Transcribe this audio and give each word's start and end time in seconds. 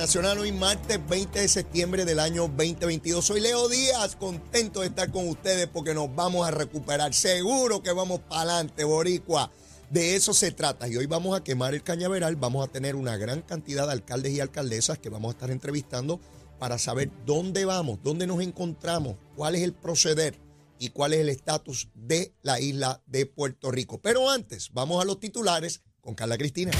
Nacional, 0.00 0.38
hoy 0.38 0.50
martes 0.50 0.98
20 1.10 1.40
de 1.40 1.46
septiembre 1.46 2.06
del 2.06 2.20
año 2.20 2.48
2022. 2.48 3.22
Soy 3.22 3.38
Leo 3.38 3.68
Díaz, 3.68 4.16
contento 4.16 4.80
de 4.80 4.86
estar 4.86 5.10
con 5.10 5.28
ustedes 5.28 5.66
porque 5.66 5.92
nos 5.92 6.14
vamos 6.14 6.48
a 6.48 6.50
recuperar. 6.50 7.12
Seguro 7.12 7.82
que 7.82 7.92
vamos 7.92 8.20
para 8.20 8.40
adelante, 8.40 8.84
Boricua. 8.84 9.52
De 9.90 10.16
eso 10.16 10.32
se 10.32 10.52
trata. 10.52 10.88
Y 10.88 10.96
hoy 10.96 11.04
vamos 11.04 11.36
a 11.36 11.44
quemar 11.44 11.74
el 11.74 11.82
cañaveral. 11.82 12.36
Vamos 12.36 12.66
a 12.66 12.72
tener 12.72 12.96
una 12.96 13.18
gran 13.18 13.42
cantidad 13.42 13.84
de 13.84 13.92
alcaldes 13.92 14.32
y 14.32 14.40
alcaldesas 14.40 14.98
que 14.98 15.10
vamos 15.10 15.28
a 15.28 15.32
estar 15.32 15.50
entrevistando 15.50 16.18
para 16.58 16.78
saber 16.78 17.10
dónde 17.26 17.66
vamos, 17.66 17.98
dónde 18.02 18.26
nos 18.26 18.40
encontramos, 18.40 19.16
cuál 19.36 19.54
es 19.54 19.60
el 19.60 19.74
proceder 19.74 20.34
y 20.78 20.88
cuál 20.88 21.12
es 21.12 21.20
el 21.20 21.28
estatus 21.28 21.90
de 21.94 22.32
la 22.40 22.58
isla 22.58 23.02
de 23.06 23.26
Puerto 23.26 23.70
Rico. 23.70 24.00
Pero 24.00 24.30
antes, 24.30 24.70
vamos 24.72 25.02
a 25.02 25.04
los 25.04 25.20
titulares 25.20 25.82
con 26.00 26.14
Carla 26.14 26.38
Cristina. 26.38 26.70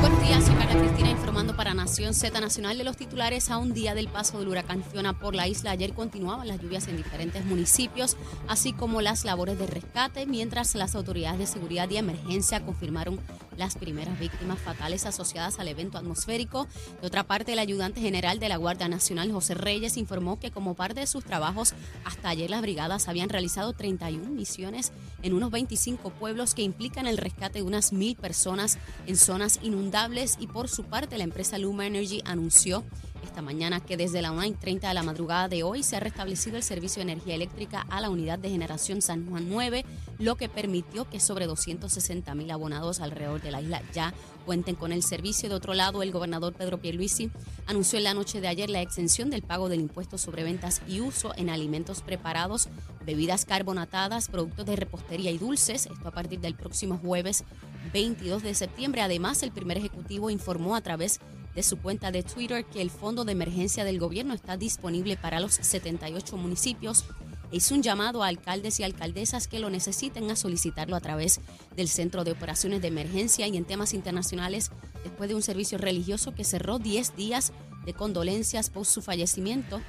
Buenos 0.00 0.22
días, 0.22 0.44
soy 0.44 0.54
Carla 0.54 0.78
Cristina 0.78 1.10
informando 1.10 1.56
para 1.56 1.74
Nación 1.74 2.14
Z 2.14 2.40
Nacional 2.40 2.78
de 2.78 2.84
los 2.84 2.96
titulares 2.96 3.50
a 3.50 3.58
un 3.58 3.74
día 3.74 3.96
del 3.96 4.06
paso 4.06 4.38
del 4.38 4.46
huracán 4.46 4.84
Fiona 4.84 5.18
por 5.18 5.34
la 5.34 5.48
isla. 5.48 5.72
Ayer 5.72 5.92
continuaban 5.92 6.46
las 6.46 6.60
lluvias 6.60 6.86
en 6.86 6.96
diferentes 6.96 7.44
municipios, 7.44 8.16
así 8.46 8.72
como 8.72 9.00
las 9.00 9.24
labores 9.24 9.58
de 9.58 9.66
rescate, 9.66 10.26
mientras 10.26 10.76
las 10.76 10.94
autoridades 10.94 11.40
de 11.40 11.46
seguridad 11.46 11.90
y 11.90 11.96
emergencia 11.96 12.64
confirmaron 12.64 13.18
las 13.58 13.76
primeras 13.76 14.18
víctimas 14.18 14.58
fatales 14.60 15.04
asociadas 15.04 15.58
al 15.58 15.68
evento 15.68 15.98
atmosférico. 15.98 16.66
De 17.00 17.06
otra 17.06 17.24
parte, 17.24 17.52
el 17.52 17.58
ayudante 17.58 18.00
general 18.00 18.38
de 18.38 18.48
la 18.48 18.56
Guardia 18.56 18.88
Nacional, 18.88 19.32
José 19.32 19.54
Reyes, 19.54 19.96
informó 19.96 20.38
que 20.38 20.50
como 20.50 20.74
parte 20.74 21.00
de 21.00 21.06
sus 21.06 21.24
trabajos, 21.24 21.74
hasta 22.04 22.28
ayer 22.28 22.48
las 22.48 22.62
brigadas 22.62 23.08
habían 23.08 23.28
realizado 23.28 23.72
31 23.72 24.30
misiones 24.30 24.92
en 25.22 25.34
unos 25.34 25.50
25 25.50 26.10
pueblos 26.10 26.54
que 26.54 26.62
implican 26.62 27.06
el 27.06 27.18
rescate 27.18 27.58
de 27.58 27.64
unas 27.64 27.92
mil 27.92 28.16
personas 28.16 28.78
en 29.06 29.16
zonas 29.16 29.58
inundables 29.62 30.36
y 30.38 30.46
por 30.46 30.68
su 30.68 30.84
parte 30.84 31.18
la 31.18 31.24
empresa 31.24 31.58
Luma 31.58 31.86
Energy 31.86 32.22
anunció 32.24 32.84
esta 33.28 33.42
mañana 33.42 33.80
que 33.80 33.96
desde 33.96 34.22
la 34.22 34.32
1 34.32 34.44
y 34.44 34.52
30 34.52 34.88
de 34.88 34.94
la 34.94 35.02
madrugada 35.02 35.48
de 35.48 35.62
hoy 35.62 35.82
se 35.82 35.96
ha 35.96 36.00
restablecido 36.00 36.56
el 36.56 36.62
servicio 36.62 37.04
de 37.04 37.12
energía 37.12 37.34
eléctrica 37.34 37.86
a 37.90 38.00
la 38.00 38.10
unidad 38.10 38.38
de 38.38 38.50
generación 38.50 39.02
San 39.02 39.28
Juan 39.28 39.48
9, 39.48 39.84
lo 40.18 40.36
que 40.36 40.48
permitió 40.48 41.08
que 41.08 41.20
sobre 41.20 41.46
260 41.46 42.34
mil 42.34 42.50
abonados 42.50 43.00
alrededor 43.00 43.40
de 43.42 43.50
la 43.50 43.60
isla 43.60 43.82
ya 43.92 44.14
cuenten 44.46 44.76
con 44.76 44.92
el 44.92 45.02
servicio. 45.02 45.48
De 45.48 45.54
otro 45.54 45.74
lado, 45.74 46.02
el 46.02 46.10
gobernador 46.10 46.54
Pedro 46.54 46.78
Pierluisi 46.78 47.30
anunció 47.66 47.98
en 47.98 48.04
la 48.04 48.14
noche 48.14 48.40
de 48.40 48.48
ayer 48.48 48.70
la 48.70 48.80
exención 48.80 49.28
del 49.28 49.42
pago 49.42 49.68
del 49.68 49.80
impuesto 49.80 50.16
sobre 50.16 50.42
ventas 50.42 50.80
y 50.88 51.00
uso 51.00 51.32
en 51.36 51.50
alimentos 51.50 52.00
preparados, 52.00 52.68
bebidas 53.04 53.44
carbonatadas, 53.44 54.28
productos 54.28 54.64
de 54.64 54.76
repostería 54.76 55.30
y 55.30 55.38
dulces, 55.38 55.86
esto 55.86 56.08
a 56.08 56.12
partir 56.12 56.40
del 56.40 56.54
próximo 56.54 56.98
jueves 56.98 57.44
22 57.92 58.42
de 58.42 58.54
septiembre. 58.54 59.02
Además, 59.02 59.42
el 59.42 59.52
primer 59.52 59.76
ejecutivo 59.76 60.30
informó 60.30 60.76
a 60.76 60.80
través 60.80 61.20
de 61.20 61.37
su 61.62 61.78
cuenta 61.78 62.10
de 62.10 62.22
Twitter 62.22 62.64
que 62.64 62.82
el 62.82 62.90
fondo 62.90 63.24
de 63.24 63.32
emergencia 63.32 63.84
del 63.84 63.98
gobierno 63.98 64.34
está 64.34 64.56
disponible 64.56 65.16
para 65.16 65.40
los 65.40 65.54
78 65.54 66.36
municipios. 66.36 67.04
Hizo 67.50 67.74
un 67.74 67.82
llamado 67.82 68.22
a 68.22 68.28
alcaldes 68.28 68.78
y 68.78 68.84
alcaldesas 68.84 69.48
que 69.48 69.58
lo 69.58 69.70
necesiten 69.70 70.30
a 70.30 70.36
solicitarlo 70.36 70.96
a 70.96 71.00
través 71.00 71.40
del 71.76 71.88
Centro 71.88 72.24
de 72.24 72.32
Operaciones 72.32 72.82
de 72.82 72.88
Emergencia 72.88 73.46
y 73.46 73.56
en 73.56 73.64
temas 73.64 73.94
internacionales 73.94 74.70
después 75.02 75.28
de 75.28 75.34
un 75.34 75.42
servicio 75.42 75.78
religioso 75.78 76.34
que 76.34 76.44
cerró 76.44 76.78
10 76.78 77.16
días 77.16 77.52
de 77.86 77.94
condolencias 77.94 78.68
por 78.68 78.84
su 78.84 79.00
fallecimiento. 79.00 79.80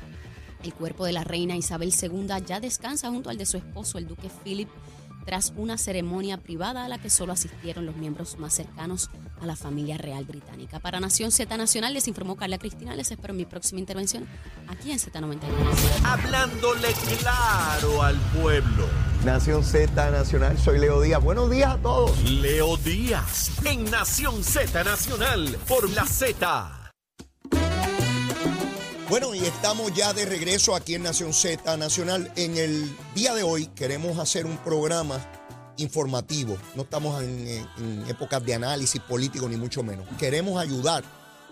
El 0.64 0.73
cuerpo 0.73 1.06
de 1.06 1.14
la 1.14 1.23
reina 1.23 1.56
Isabel 1.56 1.94
II 1.94 2.28
ya 2.45 2.59
descansa 2.59 3.09
junto 3.09 3.30
al 3.30 3.38
de 3.38 3.45
su 3.45 3.58
esposo, 3.58 3.98
el 3.98 4.08
duque 4.08 4.30
Philip 4.44 4.70
tras 5.30 5.54
una 5.56 5.78
ceremonia 5.78 6.38
privada 6.38 6.86
a 6.86 6.88
la 6.88 6.98
que 6.98 7.12
solo 7.12 7.34
asistieron 7.34 7.86
los 7.86 7.96
miembros 7.96 8.40
más 8.40 8.52
cercanos 8.52 9.12
a 9.40 9.46
la 9.46 9.56
familia 9.56 9.96
real 9.96 10.26
británica. 10.26 10.80
Para 10.80 11.00
Nación 11.00 11.32
Z 11.32 11.56
Nacional 11.56 11.94
les 11.94 12.08
informó 12.08 12.36
Carla 12.36 12.58
Cristina. 12.58 12.95
Les 12.95 13.12
espero 13.12 13.34
en 13.34 13.38
mi 13.38 13.45
próxima 13.45 13.80
intervención 13.80 14.28
aquí 14.68 14.92
en 14.92 14.98
Z93. 14.98 15.38
Hablándole 16.04 16.88
claro 17.20 18.02
al 18.02 18.16
pueblo. 18.42 18.88
Nación 19.23 19.64
Z 19.64 20.10
Nacional, 20.10 20.58
soy 20.58 20.80
Leo 20.80 21.00
Díaz. 21.00 21.22
Buenos 21.22 21.52
días 21.52 21.76
a 21.76 21.78
todos. 21.78 22.23
Leo 22.23 22.78
Díaz 22.78 23.52
en 23.66 23.84
Nación 23.92 24.44
Z 24.44 24.84
Nacional 24.84 25.60
por 25.68 25.88
la 25.92 26.08
Z. 26.08 26.79
Bueno, 29.09 29.33
y 29.33 29.39
estamos 29.39 29.92
ya 29.95 30.14
de 30.14 30.23
regreso 30.23 30.75
aquí 30.75 30.93
en 30.93 31.02
Nación 31.02 31.33
Z 31.33 31.75
Nacional. 31.77 32.31
En 32.36 32.55
el 32.58 32.95
día 33.15 33.33
de 33.33 33.42
hoy 33.42 33.65
queremos 33.65 34.20
hacer 34.20 34.45
un 34.45 34.55
programa 34.58 35.20
informativo. 35.77 36.55
No 36.75 36.83
estamos 36.83 37.23
en, 37.23 38.05
épocas 38.08 38.45
de 38.45 38.53
análisis 38.53 39.02
político, 39.02 39.49
ni 39.49 39.58
mucho 39.58 39.81
menos. 39.81 40.08
Queremos 40.20 40.61
ayudar 40.61 41.03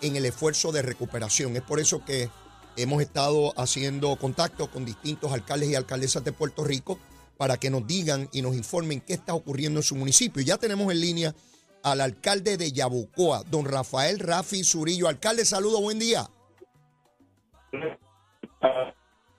en 0.03 0.15
el 0.15 0.27
esfuerzo 0.27 0.71
de 0.71 0.83
recuperación. 0.83 1.55
Es 1.55 1.63
por 1.63 1.79
eso 1.79 2.05
que 2.05 2.29
hemos 2.75 3.01
estado 3.01 3.59
haciendo 3.59 4.15
contacto 4.17 4.69
con 4.69 4.85
distintos 4.85 5.31
alcaldes 5.31 5.69
y 5.69 5.75
alcaldesas 5.75 6.23
de 6.23 6.33
Puerto 6.33 6.63
Rico 6.63 6.99
para 7.37 7.57
que 7.57 7.71
nos 7.71 7.87
digan 7.87 8.29
y 8.31 8.43
nos 8.43 8.55
informen 8.55 9.01
qué 9.01 9.13
está 9.13 9.33
ocurriendo 9.33 9.79
en 9.79 9.83
su 9.83 9.95
municipio. 9.95 10.43
Ya 10.43 10.57
tenemos 10.57 10.91
en 10.91 11.01
línea 11.01 11.35
al 11.81 12.01
alcalde 12.01 12.55
de 12.55 12.71
Yabucoa, 12.71 13.45
don 13.49 13.65
Rafael 13.65 14.19
Rafi 14.19 14.63
Zurillo. 14.63 15.07
Alcalde, 15.07 15.43
saludo, 15.43 15.81
buen 15.81 15.97
día 15.97 16.29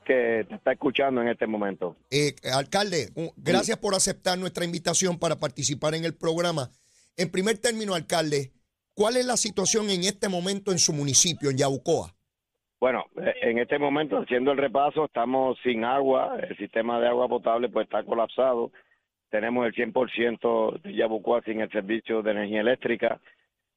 que 0.05 0.47
te 0.49 0.55
está 0.55 0.73
escuchando 0.73 1.21
en 1.21 1.29
este 1.29 1.47
momento. 1.47 1.97
Eh, 2.11 2.35
alcalde, 2.55 3.09
gracias 3.37 3.77
por 3.77 3.95
aceptar 3.95 4.39
nuestra 4.39 4.65
invitación 4.65 5.19
para 5.19 5.37
participar 5.37 5.95
en 5.95 6.05
el 6.05 6.17
programa. 6.17 6.71
En 7.17 7.31
primer 7.31 7.59
término, 7.59 7.95
alcalde, 7.95 8.53
¿cuál 8.95 9.17
es 9.17 9.27
la 9.27 9.37
situación 9.37 9.91
en 9.91 10.05
este 10.05 10.29
momento 10.29 10.73
en 10.73 10.79
su 10.79 10.93
municipio, 10.93 11.51
en 11.51 11.59
Yabucoa? 11.59 12.15
Bueno, 12.81 13.07
eh, 13.21 13.35
en 13.43 13.59
este 13.59 13.79
momento, 13.79 14.19
haciendo 14.19 14.53
el 14.53 14.59
repaso, 14.59 15.05
estamos 15.05 15.59
sin 15.63 15.85
agua, 15.85 16.39
el 16.49 16.57
sistema 16.57 17.01
de 17.01 17.09
agua 17.09 17.29
potable 17.29 17.69
pues 17.69 17.85
está 17.85 18.05
colapsado, 18.05 18.71
tenemos 19.31 19.67
el 19.67 19.75
100% 19.75 20.81
de 20.81 20.95
Yabucoa 20.95 21.43
sin 21.43 21.61
el 21.61 21.71
servicio 21.71 22.23
de 22.23 22.31
energía 22.31 22.61
eléctrica, 22.61 23.21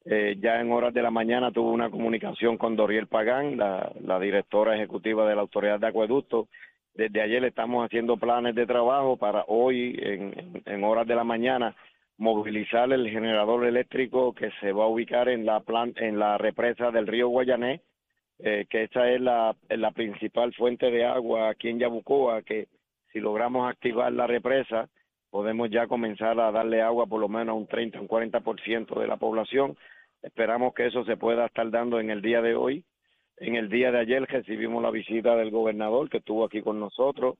eh, 0.05 0.35
ya 0.39 0.59
en 0.59 0.71
horas 0.71 0.93
de 0.93 1.03
la 1.03 1.11
mañana 1.11 1.51
tuve 1.51 1.71
una 1.71 1.91
comunicación 1.91 2.57
con 2.57 2.75
Doriel 2.75 3.07
Pagán, 3.07 3.57
la, 3.57 4.19
directora 4.19 4.75
ejecutiva 4.75 5.27
de 5.29 5.35
la 5.35 5.41
Autoridad 5.41 5.79
de 5.79 5.87
Acueducto. 5.87 6.47
Desde 6.95 7.21
ayer 7.21 7.43
estamos 7.45 7.85
haciendo 7.85 8.17
planes 8.17 8.55
de 8.55 8.65
trabajo 8.65 9.17
para 9.17 9.45
hoy, 9.47 9.97
en, 10.01 10.83
horas 10.83 11.07
de 11.07 11.15
la 11.15 11.23
mañana, 11.23 11.75
movilizar 12.17 12.91
el 12.91 13.09
generador 13.09 13.65
eléctrico 13.65 14.33
que 14.33 14.49
se 14.59 14.71
va 14.71 14.85
a 14.85 14.87
ubicar 14.87 15.29
en 15.29 15.45
la, 15.45 15.63
en 15.97 16.19
la 16.19 16.37
represa 16.37 16.91
del 16.91 17.07
río 17.07 17.29
Guayané, 17.29 17.81
eh, 18.39 18.65
que 18.69 18.83
esa 18.83 19.09
es 19.09 19.21
la, 19.21 19.55
la 19.69 19.91
principal 19.91 20.51
fuente 20.53 20.89
de 20.89 21.05
agua 21.05 21.49
aquí 21.49 21.69
en 21.69 21.79
Yabucoa, 21.79 22.41
que 22.41 22.67
si 23.13 23.19
logramos 23.19 23.69
activar 23.69 24.11
la 24.11 24.25
represa, 24.25 24.89
podemos 25.31 25.71
ya 25.71 25.87
comenzar 25.87 26.39
a 26.39 26.51
darle 26.51 26.81
agua 26.81 27.07
por 27.07 27.19
lo 27.19 27.29
menos 27.29 27.53
a 27.53 27.57
un 27.57 27.65
30, 27.65 27.99
un 27.99 28.07
40% 28.07 28.99
de 28.99 29.07
la 29.07 29.17
población. 29.17 29.75
Esperamos 30.21 30.73
que 30.75 30.85
eso 30.85 31.03
se 31.05 31.17
pueda 31.17 31.47
estar 31.47 31.71
dando 31.71 31.99
en 31.99 32.11
el 32.11 32.21
día 32.21 32.41
de 32.41 32.53
hoy. 32.53 32.83
En 33.37 33.55
el 33.55 33.69
día 33.69 33.91
de 33.91 33.99
ayer 33.99 34.23
recibimos 34.23 34.83
la 34.83 34.91
visita 34.91 35.35
del 35.35 35.49
gobernador 35.49 36.09
que 36.09 36.17
estuvo 36.17 36.45
aquí 36.45 36.61
con 36.61 36.79
nosotros. 36.79 37.37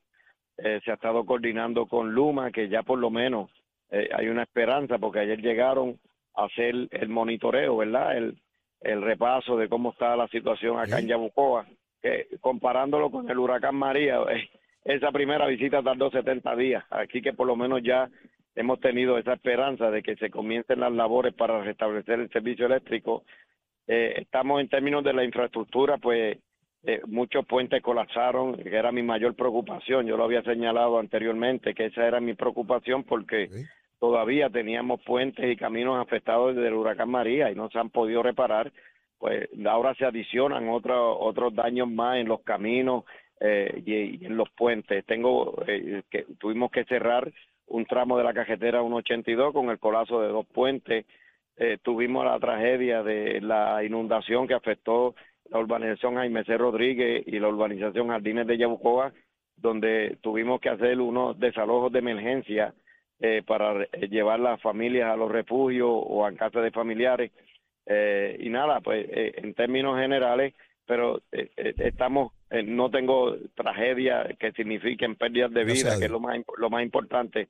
Eh, 0.56 0.80
se 0.84 0.90
ha 0.90 0.94
estado 0.94 1.24
coordinando 1.24 1.86
con 1.86 2.12
Luma, 2.12 2.50
que 2.50 2.68
ya 2.68 2.82
por 2.82 2.98
lo 2.98 3.10
menos 3.10 3.50
eh, 3.90 4.08
hay 4.12 4.26
una 4.28 4.42
esperanza, 4.42 4.98
porque 4.98 5.20
ayer 5.20 5.40
llegaron 5.40 6.00
a 6.34 6.46
hacer 6.46 6.74
el 6.90 7.08
monitoreo, 7.08 7.76
¿verdad? 7.76 8.16
El, 8.16 8.36
el 8.80 9.02
repaso 9.02 9.56
de 9.56 9.68
cómo 9.68 9.92
está 9.92 10.16
la 10.16 10.28
situación 10.28 10.78
acá 10.78 10.98
en 10.98 11.08
Yabucoa, 11.08 11.66
que 12.00 12.26
comparándolo 12.40 13.10
con 13.10 13.30
el 13.30 13.38
huracán 13.38 13.76
María, 13.76 14.18
eh, 14.30 14.48
esa 14.84 15.12
primera 15.12 15.46
visita 15.46 15.82
tardó 15.82 16.10
70 16.10 16.56
días. 16.56 16.84
Aquí 16.90 17.22
que 17.22 17.32
por 17.32 17.46
lo 17.46 17.56
menos 17.56 17.82
ya 17.82 18.08
hemos 18.54 18.80
tenido 18.80 19.18
esa 19.18 19.34
esperanza 19.34 19.90
de 19.90 20.02
que 20.02 20.16
se 20.16 20.30
comiencen 20.30 20.80
las 20.80 20.92
labores 20.92 21.34
para 21.34 21.62
restablecer 21.62 22.20
el 22.20 22.30
servicio 22.30 22.66
eléctrico. 22.66 23.24
Eh, 23.86 24.14
estamos 24.18 24.60
en 24.60 24.68
términos 24.68 25.04
de 25.04 25.12
la 25.12 25.24
infraestructura, 25.24 25.98
pues 25.98 26.38
eh, 26.84 27.00
muchos 27.06 27.46
puentes 27.46 27.82
colapsaron, 27.82 28.56
que 28.56 28.74
era 28.74 28.92
mi 28.92 29.02
mayor 29.02 29.34
preocupación. 29.34 30.06
Yo 30.06 30.16
lo 30.16 30.24
había 30.24 30.42
señalado 30.42 30.98
anteriormente, 30.98 31.74
que 31.74 31.86
esa 31.86 32.06
era 32.06 32.20
mi 32.20 32.34
preocupación 32.34 33.04
porque 33.04 33.48
todavía 34.00 34.50
teníamos 34.50 35.00
puentes 35.02 35.50
y 35.50 35.56
caminos 35.56 36.00
afectados 36.00 36.54
desde 36.54 36.68
el 36.68 36.74
huracán 36.74 37.08
María 37.08 37.50
y 37.50 37.54
no 37.54 37.70
se 37.70 37.78
han 37.78 37.90
podido 37.90 38.22
reparar. 38.22 38.72
Pues 39.18 39.48
ahora 39.64 39.94
se 39.94 40.04
adicionan 40.04 40.68
otros 40.68 41.16
otros 41.20 41.54
daños 41.54 41.88
más 41.88 42.16
en 42.16 42.26
los 42.26 42.42
caminos, 42.42 43.04
eh, 43.44 43.82
y, 43.84 44.24
en 44.24 44.36
los 44.36 44.48
puentes. 44.50 45.04
Tengo 45.06 45.62
eh, 45.66 46.02
que 46.10 46.26
tuvimos 46.38 46.70
que 46.70 46.84
cerrar 46.84 47.32
un 47.66 47.86
tramo 47.86 48.16
de 48.16 48.24
la 48.24 48.34
cajetera 48.34 48.80
182 48.80 49.52
con 49.52 49.70
el 49.70 49.78
colapso 49.78 50.20
de 50.20 50.28
dos 50.28 50.46
puentes. 50.46 51.06
Eh, 51.56 51.78
tuvimos 51.82 52.24
la 52.24 52.38
tragedia 52.38 53.02
de 53.02 53.40
la 53.40 53.82
inundación 53.82 54.46
que 54.46 54.54
afectó 54.54 55.14
la 55.50 55.58
urbanización 55.58 56.14
Jaime 56.14 56.44
C. 56.44 56.56
Rodríguez 56.56 57.24
y 57.26 57.38
la 57.38 57.48
urbanización 57.48 58.08
Jardines 58.08 58.46
de 58.46 58.58
Yabucoa, 58.58 59.12
donde 59.56 60.18
tuvimos 60.20 60.60
que 60.60 60.68
hacer 60.68 61.00
unos 61.00 61.38
desalojos 61.38 61.92
de 61.92 61.98
emergencia 61.98 62.74
eh, 63.24 63.42
para 63.46 63.84
eh, 63.84 64.08
llevar 64.08 64.40
las 64.40 64.60
familias 64.60 65.08
a 65.08 65.16
los 65.16 65.30
refugios 65.30 65.88
o 65.90 66.26
a 66.26 66.32
casas 66.32 66.62
de 66.62 66.70
familiares. 66.70 67.30
Eh, 67.86 68.36
y 68.40 68.48
nada, 68.48 68.80
pues 68.80 69.06
en 69.10 69.54
términos 69.54 69.98
generales, 69.98 70.54
pero 70.86 71.20
estamos, 71.32 72.32
no 72.64 72.90
tengo 72.90 73.36
tragedia 73.54 74.28
que 74.38 74.52
signifiquen 74.52 75.16
pérdidas 75.16 75.52
de 75.52 75.64
vida, 75.64 75.98
que 75.98 76.06
es 76.06 76.10
lo 76.10 76.20
más, 76.20 76.38
lo 76.56 76.70
más 76.70 76.82
importante. 76.82 77.48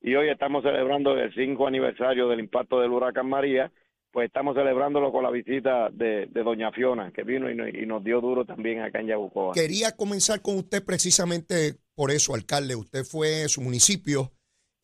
Y 0.00 0.14
hoy 0.14 0.28
estamos 0.28 0.62
celebrando 0.62 1.16
el 1.16 1.32
5 1.32 1.66
aniversario 1.66 2.28
del 2.28 2.40
impacto 2.40 2.80
del 2.80 2.90
huracán 2.90 3.28
María 3.28 3.70
pues 4.12 4.26
estamos 4.26 4.54
celebrándolo 4.54 5.10
con 5.10 5.24
la 5.24 5.30
visita 5.30 5.88
de, 5.90 6.26
Doña 6.26 6.70
Fiona, 6.70 7.10
que 7.12 7.22
vino 7.22 7.50
y, 7.50 7.86
nos 7.86 8.04
dio 8.04 8.20
duro 8.20 8.44
también 8.44 8.80
acá 8.80 9.00
en 9.00 9.06
Yabucoa. 9.06 9.54
Quería 9.54 9.96
comenzar 9.96 10.42
con 10.42 10.58
usted 10.58 10.84
precisamente 10.84 11.76
por 11.94 12.10
eso, 12.10 12.34
alcalde. 12.34 12.76
Usted 12.76 13.04
fue 13.04 13.48
su 13.48 13.62
municipio 13.62 14.32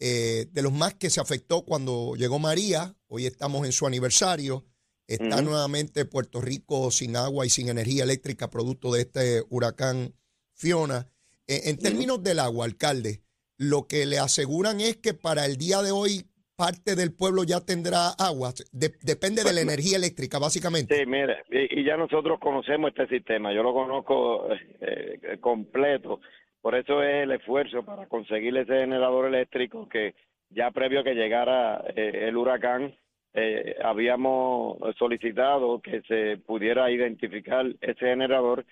eh, 0.01 0.47
de 0.51 0.63
los 0.63 0.73
más 0.73 0.95
que 0.95 1.11
se 1.11 1.21
afectó 1.21 1.63
cuando 1.63 2.15
llegó 2.17 2.39
María. 2.39 2.95
Hoy 3.07 3.27
estamos 3.27 3.67
en 3.67 3.73
su 3.73 3.87
aniversario. 3.87 4.65
Está 5.09 5.41
nuevamente 5.41 6.05
Puerto 6.05 6.43
Rico 6.43 6.91
sin 6.91 7.17
agua 7.17 7.47
y 7.47 7.49
sin 7.49 7.71
energía 7.71 8.05
eléctrica 8.05 8.51
producto 8.51 8.93
de 8.93 9.01
este 9.01 9.43
huracán 9.49 10.13
Fiona. 10.55 11.07
Eh, 11.47 11.71
en 11.71 11.79
términos 11.79 12.23
del 12.23 12.39
agua, 12.39 12.67
alcalde, 12.67 13.21
lo 13.57 13.87
que 13.89 14.05
le 14.05 14.19
aseguran 14.19 14.81
es 14.83 14.99
que 14.99 15.15
para 15.15 15.47
el 15.47 15.57
día 15.57 15.81
de 15.81 15.93
hoy 15.93 16.27
parte 16.57 16.95
del 16.95 17.15
pueblo 17.15 17.45
ya 17.45 17.61
tendrá 17.65 18.11
agua? 18.19 18.53
depende 18.73 19.45
de 19.45 19.55
la 19.55 19.63
energía 19.63 19.97
eléctrica, 19.97 20.39
básicamente. 20.39 20.95
Sí, 20.95 21.07
mire, 21.07 21.45
y, 21.51 21.85
ya 21.85 21.97
nosotros 21.97 22.39
conocemos 22.39 22.91
este 22.91 23.07
sistema, 23.07 23.55
yo 23.55 23.63
lo 23.63 23.73
conozco 23.73 24.49
eh, 24.81 25.39
completo, 25.41 26.21
por 26.61 26.75
eso 26.75 27.03
es 27.03 27.23
el 27.23 27.31
esfuerzo 27.31 27.83
para 27.83 28.07
conseguir 28.09 28.57
ese 28.59 28.81
generador 28.81 29.27
eléctrico 29.27 29.89
que 29.89 30.15
ya 30.51 30.71
previo 30.71 31.01
a 31.01 31.05
que 31.05 31.15
llegara 31.15 31.83
eh, 31.97 32.27
el 32.29 32.37
huracán, 32.37 32.95
eh, 33.39 33.77
habíamos 33.83 34.79
solicitado 34.99 35.81
que 35.81 36.03
se 36.03 36.39
pudiera 36.39 36.91
identificar 36.91 37.67
ese 37.81 38.07
generador 38.07 38.65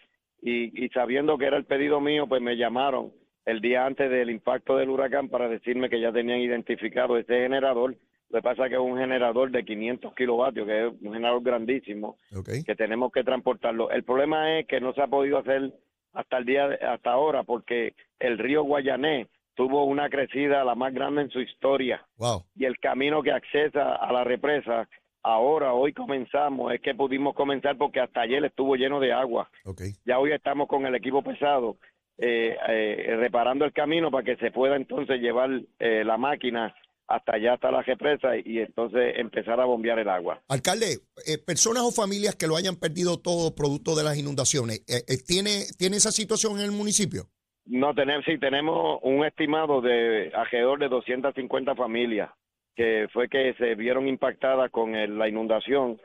y, 0.42 0.84
y 0.84 0.88
sabiendo 0.90 1.38
que 1.38 1.46
era 1.46 1.56
el 1.56 1.64
pedido 1.64 2.00
mío, 2.00 2.26
pues 2.26 2.42
me 2.42 2.56
llamaron 2.56 3.12
el 3.46 3.60
día 3.60 3.86
antes 3.86 4.10
del 4.10 4.30
impacto 4.30 4.76
del 4.76 4.90
huracán 4.90 5.28
para 5.28 5.48
decirme 5.48 5.88
que 5.88 6.00
ya 6.00 6.12
tenían 6.12 6.40
identificado 6.40 7.16
ese 7.16 7.34
generador. 7.34 7.96
Lo 8.30 8.38
que 8.38 8.42
pasa 8.42 8.64
es 8.64 8.70
que 8.70 8.74
es 8.74 8.80
un 8.80 8.98
generador 8.98 9.52
de 9.52 9.64
500 9.64 10.14
kilovatios, 10.14 10.66
que 10.66 10.86
es 10.86 10.92
un 11.00 11.12
generador 11.12 11.42
grandísimo, 11.44 12.18
que 12.44 12.74
tenemos 12.74 13.12
que 13.12 13.22
transportarlo. 13.22 13.90
El 13.90 14.02
problema 14.02 14.58
es 14.58 14.66
que 14.66 14.80
no 14.80 14.92
se 14.94 15.00
ha 15.00 15.06
podido 15.06 15.38
hacer 15.38 15.72
hasta 16.12 16.38
el 16.38 16.44
día 16.44 16.76
hasta 16.90 17.12
ahora 17.12 17.44
porque 17.44 17.94
el 18.18 18.38
río 18.38 18.64
Guayané 18.64 19.28
tuvo 19.56 19.84
una 19.84 20.08
crecida 20.08 20.62
la 20.62 20.74
más 20.74 20.94
grande 20.94 21.22
en 21.22 21.30
su 21.30 21.40
historia. 21.40 22.06
Y 22.54 22.64
el 22.64 22.78
camino 22.78 23.22
que 23.22 23.32
accesa 23.32 23.96
a 23.96 24.12
la 24.12 24.22
represa 24.22 24.88
ahora, 25.22 25.72
hoy 25.72 25.92
comenzamos, 25.92 26.72
es 26.72 26.80
que 26.80 26.94
pudimos 26.94 27.34
comenzar 27.34 27.76
porque 27.76 27.98
hasta 27.98 28.20
ayer 28.20 28.44
estuvo 28.44 28.76
lleno 28.76 29.00
de 29.00 29.12
agua. 29.12 29.50
Ya 30.04 30.20
hoy 30.20 30.32
estamos 30.32 30.68
con 30.68 30.86
el 30.86 30.94
equipo 30.94 31.22
pesado 31.22 31.78
eh, 32.18 32.56
eh, 32.68 33.16
reparando 33.18 33.64
el 33.64 33.72
camino 33.72 34.10
para 34.10 34.24
que 34.24 34.36
se 34.36 34.50
pueda 34.50 34.76
entonces 34.76 35.20
llevar 35.20 35.50
eh, 35.78 36.04
la 36.04 36.16
máquina 36.16 36.74
hasta 37.08 37.36
allá, 37.36 37.54
hasta 37.54 37.70
la 37.70 37.82
represa 37.82 38.36
y 38.36 38.58
entonces 38.58 39.14
empezar 39.16 39.60
a 39.60 39.64
bombear 39.64 39.98
el 39.98 40.08
agua. 40.08 40.42
Alcalde, 40.48 40.98
eh, 41.26 41.38
personas 41.38 41.84
o 41.84 41.92
familias 41.92 42.34
que 42.34 42.46
lo 42.46 42.56
hayan 42.56 42.76
perdido 42.76 43.18
todo 43.18 43.54
producto 43.54 43.94
de 43.94 44.04
las 44.04 44.16
inundaciones, 44.16 44.84
¿tiene, 45.26 45.64
¿tiene 45.78 45.96
esa 45.96 46.10
situación 46.10 46.58
en 46.58 46.64
el 46.64 46.72
municipio? 46.72 47.28
No, 47.66 47.94
tenemos, 47.94 48.24
sí, 48.24 48.38
tenemos 48.38 49.00
un 49.02 49.24
estimado 49.24 49.80
de 49.80 50.30
alrededor 50.34 50.78
de 50.78 50.88
250 50.88 51.74
familias 51.74 52.30
que 52.76 53.08
fue 53.12 53.28
que 53.28 53.54
se 53.54 53.74
vieron 53.74 54.06
impactadas 54.06 54.70
con 54.70 54.92
la 55.18 55.28
inundación. 55.28 55.98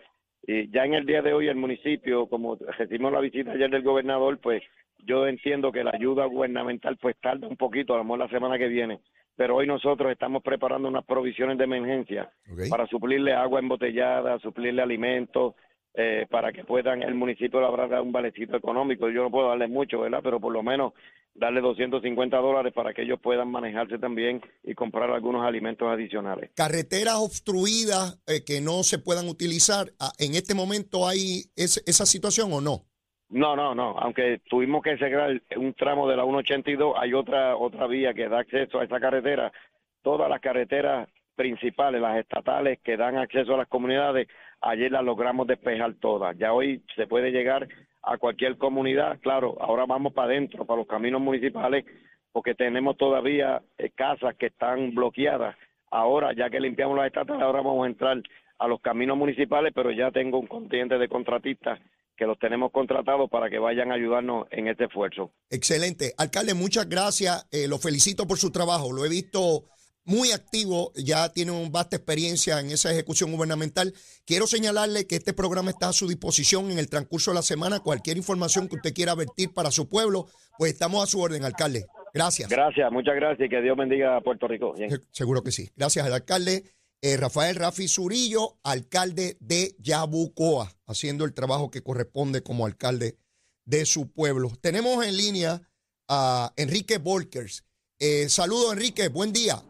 Y 0.47 0.71
ya 0.71 0.85
en 0.85 0.93
el 0.93 1.05
día 1.05 1.21
de 1.21 1.33
hoy 1.33 1.49
el 1.49 1.57
municipio, 1.57 2.27
como 2.27 2.55
recibimos 2.55 3.11
la 3.11 3.19
visita 3.19 3.51
ayer 3.51 3.69
del 3.69 3.83
gobernador, 3.83 4.39
pues 4.39 4.63
yo 4.99 5.27
entiendo 5.27 5.71
que 5.71 5.83
la 5.83 5.91
ayuda 5.93 6.25
gubernamental 6.25 6.97
pues 6.97 7.15
tarda 7.19 7.47
un 7.47 7.57
poquito, 7.57 7.93
a 7.93 7.97
lo 7.97 8.05
mejor 8.05 8.19
la 8.19 8.29
semana 8.29 8.57
que 8.57 8.67
viene, 8.67 9.01
pero 9.35 9.57
hoy 9.57 9.67
nosotros 9.67 10.11
estamos 10.11 10.41
preparando 10.41 10.87
unas 10.87 11.05
provisiones 11.05 11.57
de 11.57 11.65
emergencia 11.65 12.31
para 12.69 12.87
suplirle 12.87 13.33
agua 13.33 13.59
embotellada, 13.59 14.39
suplirle 14.39 14.81
alimentos, 14.81 15.55
eh, 15.93 16.25
para 16.29 16.53
que 16.53 16.63
puedan, 16.63 17.03
el 17.03 17.15
municipio 17.15 17.59
dado 17.59 18.03
un 18.03 18.13
valecito 18.13 18.55
económico, 18.55 19.09
yo 19.09 19.23
no 19.23 19.31
puedo 19.31 19.49
darle 19.49 19.67
mucho, 19.67 19.99
¿verdad? 19.99 20.21
Pero 20.23 20.39
por 20.39 20.53
lo 20.53 20.63
menos 20.63 20.93
darle 21.33 21.61
250 21.61 22.37
dólares 22.37 22.73
para 22.73 22.93
que 22.93 23.03
ellos 23.03 23.19
puedan 23.21 23.49
manejarse 23.49 23.97
también 23.97 24.41
y 24.63 24.73
comprar 24.73 25.09
algunos 25.11 25.45
alimentos 25.45 25.87
adicionales. 25.87 26.51
Carreteras 26.55 27.15
obstruidas 27.15 28.21
eh, 28.27 28.43
que 28.45 28.61
no 28.61 28.83
se 28.83 28.99
puedan 28.99 29.27
utilizar, 29.27 29.91
ah, 29.99 30.11
¿en 30.19 30.35
este 30.35 30.53
momento 30.53 31.07
hay 31.07 31.45
esa 31.55 32.05
situación 32.05 32.51
o 32.53 32.61
no? 32.61 32.85
No, 33.31 33.55
no, 33.55 33.73
no. 33.73 33.97
Aunque 33.97 34.41
tuvimos 34.49 34.83
que 34.83 34.97
cerrar 34.97 35.41
un 35.55 35.73
tramo 35.73 36.07
de 36.09 36.17
la 36.17 36.23
182, 36.23 36.95
hay 36.97 37.13
otra 37.13 37.55
otra 37.55 37.87
vía 37.87 38.13
que 38.13 38.27
da 38.27 38.39
acceso 38.39 38.79
a 38.79 38.83
esa 38.83 38.99
carretera. 38.99 39.53
Todas 40.01 40.29
las 40.29 40.41
carreteras 40.41 41.07
principales, 41.35 42.01
las 42.01 42.17
estatales 42.17 42.79
que 42.83 42.97
dan 42.97 43.17
acceso 43.17 43.53
a 43.53 43.57
las 43.57 43.67
comunidades, 43.67 44.27
ayer 44.61 44.91
las 44.91 45.03
logramos 45.03 45.47
despejar 45.47 45.93
todas. 45.95 46.37
Ya 46.37 46.53
hoy 46.53 46.83
se 46.95 47.07
puede 47.07 47.31
llegar 47.31 47.67
a 48.03 48.17
cualquier 48.17 48.57
comunidad. 48.57 49.19
Claro, 49.19 49.57
ahora 49.59 49.85
vamos 49.85 50.13
para 50.13 50.29
adentro, 50.29 50.65
para 50.65 50.79
los 50.79 50.87
caminos 50.87 51.21
municipales, 51.21 51.85
porque 52.31 52.55
tenemos 52.55 52.97
todavía 52.97 53.61
eh, 53.77 53.91
casas 53.95 54.35
que 54.35 54.47
están 54.47 54.93
bloqueadas. 54.95 55.55
Ahora, 55.89 56.33
ya 56.33 56.49
que 56.49 56.59
limpiamos 56.59 56.97
las 56.97 57.07
estatales, 57.07 57.41
ahora 57.41 57.61
vamos 57.61 57.85
a 57.85 57.89
entrar 57.89 58.21
a 58.59 58.67
los 58.67 58.79
caminos 58.79 59.17
municipales, 59.17 59.73
pero 59.75 59.91
ya 59.91 60.11
tengo 60.11 60.39
un 60.39 60.47
contingente 60.47 60.97
de 60.97 61.09
contratistas 61.09 61.79
que 62.15 62.27
los 62.27 62.37
tenemos 62.37 62.71
contratados 62.71 63.29
para 63.29 63.49
que 63.49 63.57
vayan 63.57 63.91
a 63.91 63.95
ayudarnos 63.95 64.47
en 64.51 64.67
este 64.67 64.85
esfuerzo. 64.85 65.31
Excelente. 65.49 66.13
Alcalde, 66.17 66.53
muchas 66.53 66.87
gracias. 66.87 67.47
Eh, 67.51 67.67
lo 67.67 67.79
felicito 67.79 68.27
por 68.27 68.37
su 68.37 68.51
trabajo. 68.51 68.93
Lo 68.93 69.03
he 69.03 69.09
visto 69.09 69.65
muy 70.11 70.31
activo, 70.31 70.91
ya 70.95 71.31
tiene 71.31 71.51
una 71.51 71.69
vasta 71.69 71.95
experiencia 71.95 72.59
en 72.59 72.69
esa 72.69 72.91
ejecución 72.91 73.31
gubernamental. 73.31 73.93
Quiero 74.25 74.45
señalarle 74.45 75.07
que 75.07 75.15
este 75.15 75.31
programa 75.31 75.71
está 75.71 75.87
a 75.87 75.93
su 75.93 76.05
disposición 76.05 76.69
en 76.69 76.79
el 76.79 76.89
transcurso 76.89 77.31
de 77.31 77.35
la 77.35 77.41
semana. 77.41 77.79
Cualquier 77.79 78.17
información 78.17 78.67
que 78.67 78.75
usted 78.75 78.93
quiera 78.93 79.15
vertir 79.15 79.53
para 79.53 79.71
su 79.71 79.87
pueblo, 79.87 80.27
pues 80.57 80.73
estamos 80.73 81.01
a 81.01 81.07
su 81.07 81.21
orden, 81.21 81.45
alcalde. 81.45 81.85
Gracias. 82.13 82.49
Gracias, 82.49 82.91
muchas 82.91 83.15
gracias 83.15 83.45
y 83.45 83.49
que 83.49 83.61
Dios 83.61 83.77
bendiga 83.77 84.17
a 84.17 84.21
Puerto 84.21 84.49
Rico. 84.49 84.75
Seguro 85.11 85.43
que 85.43 85.51
sí. 85.51 85.69
Gracias 85.77 86.05
al 86.05 86.13
alcalde. 86.13 86.65
Eh, 87.01 87.15
Rafael 87.15 87.55
Rafi 87.55 87.87
Zurillo, 87.87 88.59
alcalde 88.63 89.37
de 89.39 89.75
Yabucoa, 89.79 90.71
haciendo 90.87 91.23
el 91.23 91.33
trabajo 91.33 91.71
que 91.71 91.81
corresponde 91.81 92.43
como 92.43 92.65
alcalde 92.65 93.17
de 93.63 93.85
su 93.85 94.11
pueblo. 94.11 94.51
Tenemos 94.59 95.05
en 95.05 95.15
línea 95.15 95.61
a 96.09 96.51
Enrique 96.57 96.97
Volkers. 96.97 97.63
Eh, 97.97 98.27
saludos, 98.27 98.73
Enrique, 98.73 99.07
buen 99.07 99.31
día. 99.31 99.63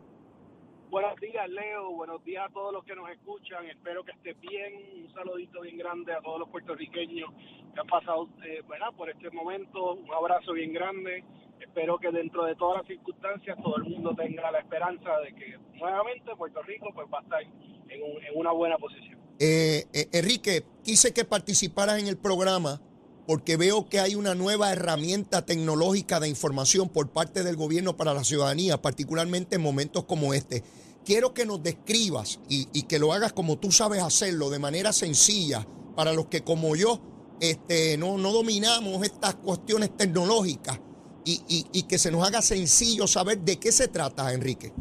Buenos 0.91 1.19
días, 1.19 1.49
Leo. 1.49 1.91
Buenos 1.91 2.23
días 2.23 2.45
a 2.47 2.53
todos 2.53 2.73
los 2.73 2.83
que 2.83 2.93
nos 2.95 3.09
escuchan. 3.09 3.65
Espero 3.65 4.03
que 4.03 4.11
esté 4.11 4.33
bien. 4.33 5.05
Un 5.05 5.13
saludito 5.13 5.61
bien 5.61 5.77
grande 5.77 6.13
a 6.13 6.21
todos 6.21 6.39
los 6.39 6.49
puertorriqueños 6.49 7.29
que 7.73 7.79
han 7.79 7.87
pasado 7.87 8.27
eh, 8.43 8.61
por 8.97 9.09
este 9.09 9.31
momento. 9.31 9.93
Un 9.93 10.13
abrazo 10.13 10.53
bien 10.53 10.73
grande 10.73 11.23
espero 11.61 11.97
que 11.99 12.11
dentro 12.11 12.43
de 12.45 12.55
todas 12.55 12.79
las 12.79 12.87
circunstancias 12.87 13.57
todo 13.63 13.77
el 13.77 13.83
mundo 13.83 14.13
tenga 14.15 14.51
la 14.51 14.59
esperanza 14.59 15.17
de 15.19 15.33
que 15.33 15.57
nuevamente 15.75 16.35
Puerto 16.35 16.61
Rico 16.63 16.89
pues 16.93 17.07
va 17.13 17.19
a 17.19 17.21
estar 17.21 17.41
en, 17.41 18.01
una 18.35 18.51
buena 18.51 18.77
posición. 18.77 19.19
Eh, 19.39 19.85
eh, 19.93 20.07
Enrique, 20.11 20.63
quise 20.83 21.13
que 21.13 21.23
participaras 21.25 22.01
en 22.01 22.07
el 22.07 22.17
programa 22.17 22.81
porque 23.25 23.57
veo 23.57 23.87
que 23.87 23.99
hay 23.99 24.15
una 24.15 24.35
nueva 24.35 24.71
herramienta 24.71 25.45
tecnológica 25.45 26.19
de 26.19 26.27
información 26.27 26.89
por 26.89 27.09
parte 27.09 27.43
del 27.43 27.55
gobierno 27.55 27.95
para 27.95 28.13
la 28.13 28.23
ciudadanía, 28.23 28.81
particularmente 28.81 29.55
en 29.55 29.61
momentos 29.61 30.05
como 30.05 30.33
este. 30.33 30.63
Quiero 31.05 31.33
que 31.33 31.45
nos 31.45 31.63
describas 31.63 32.39
y, 32.49 32.83
que 32.83 32.99
lo 32.99 33.13
hagas 33.13 33.33
como 33.33 33.57
tú 33.57 33.71
sabes 33.71 34.01
hacerlo, 34.03 34.49
de 34.49 34.59
manera 34.59 34.93
sencilla, 34.93 35.65
para 35.95 36.13
los 36.13 36.27
que 36.27 36.41
como 36.41 36.75
yo 36.75 37.01
este, 37.39 37.97
no, 37.97 38.17
no 38.17 38.31
dominamos 38.31 39.03
estas 39.03 39.35
cuestiones 39.35 39.95
tecnológicas 39.97 40.79
y, 41.25 41.65
y, 41.71 41.83
que 41.83 41.97
se 41.97 42.11
nos 42.11 42.27
haga 42.27 42.41
sencillo 42.41 43.07
saber 43.07 43.39
de 43.39 43.57
qué 43.57 43.71
se 43.71 43.87
trata, 43.87 44.33
Enrique. 44.33 44.73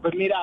Pues 0.00 0.14
mira, 0.16 0.36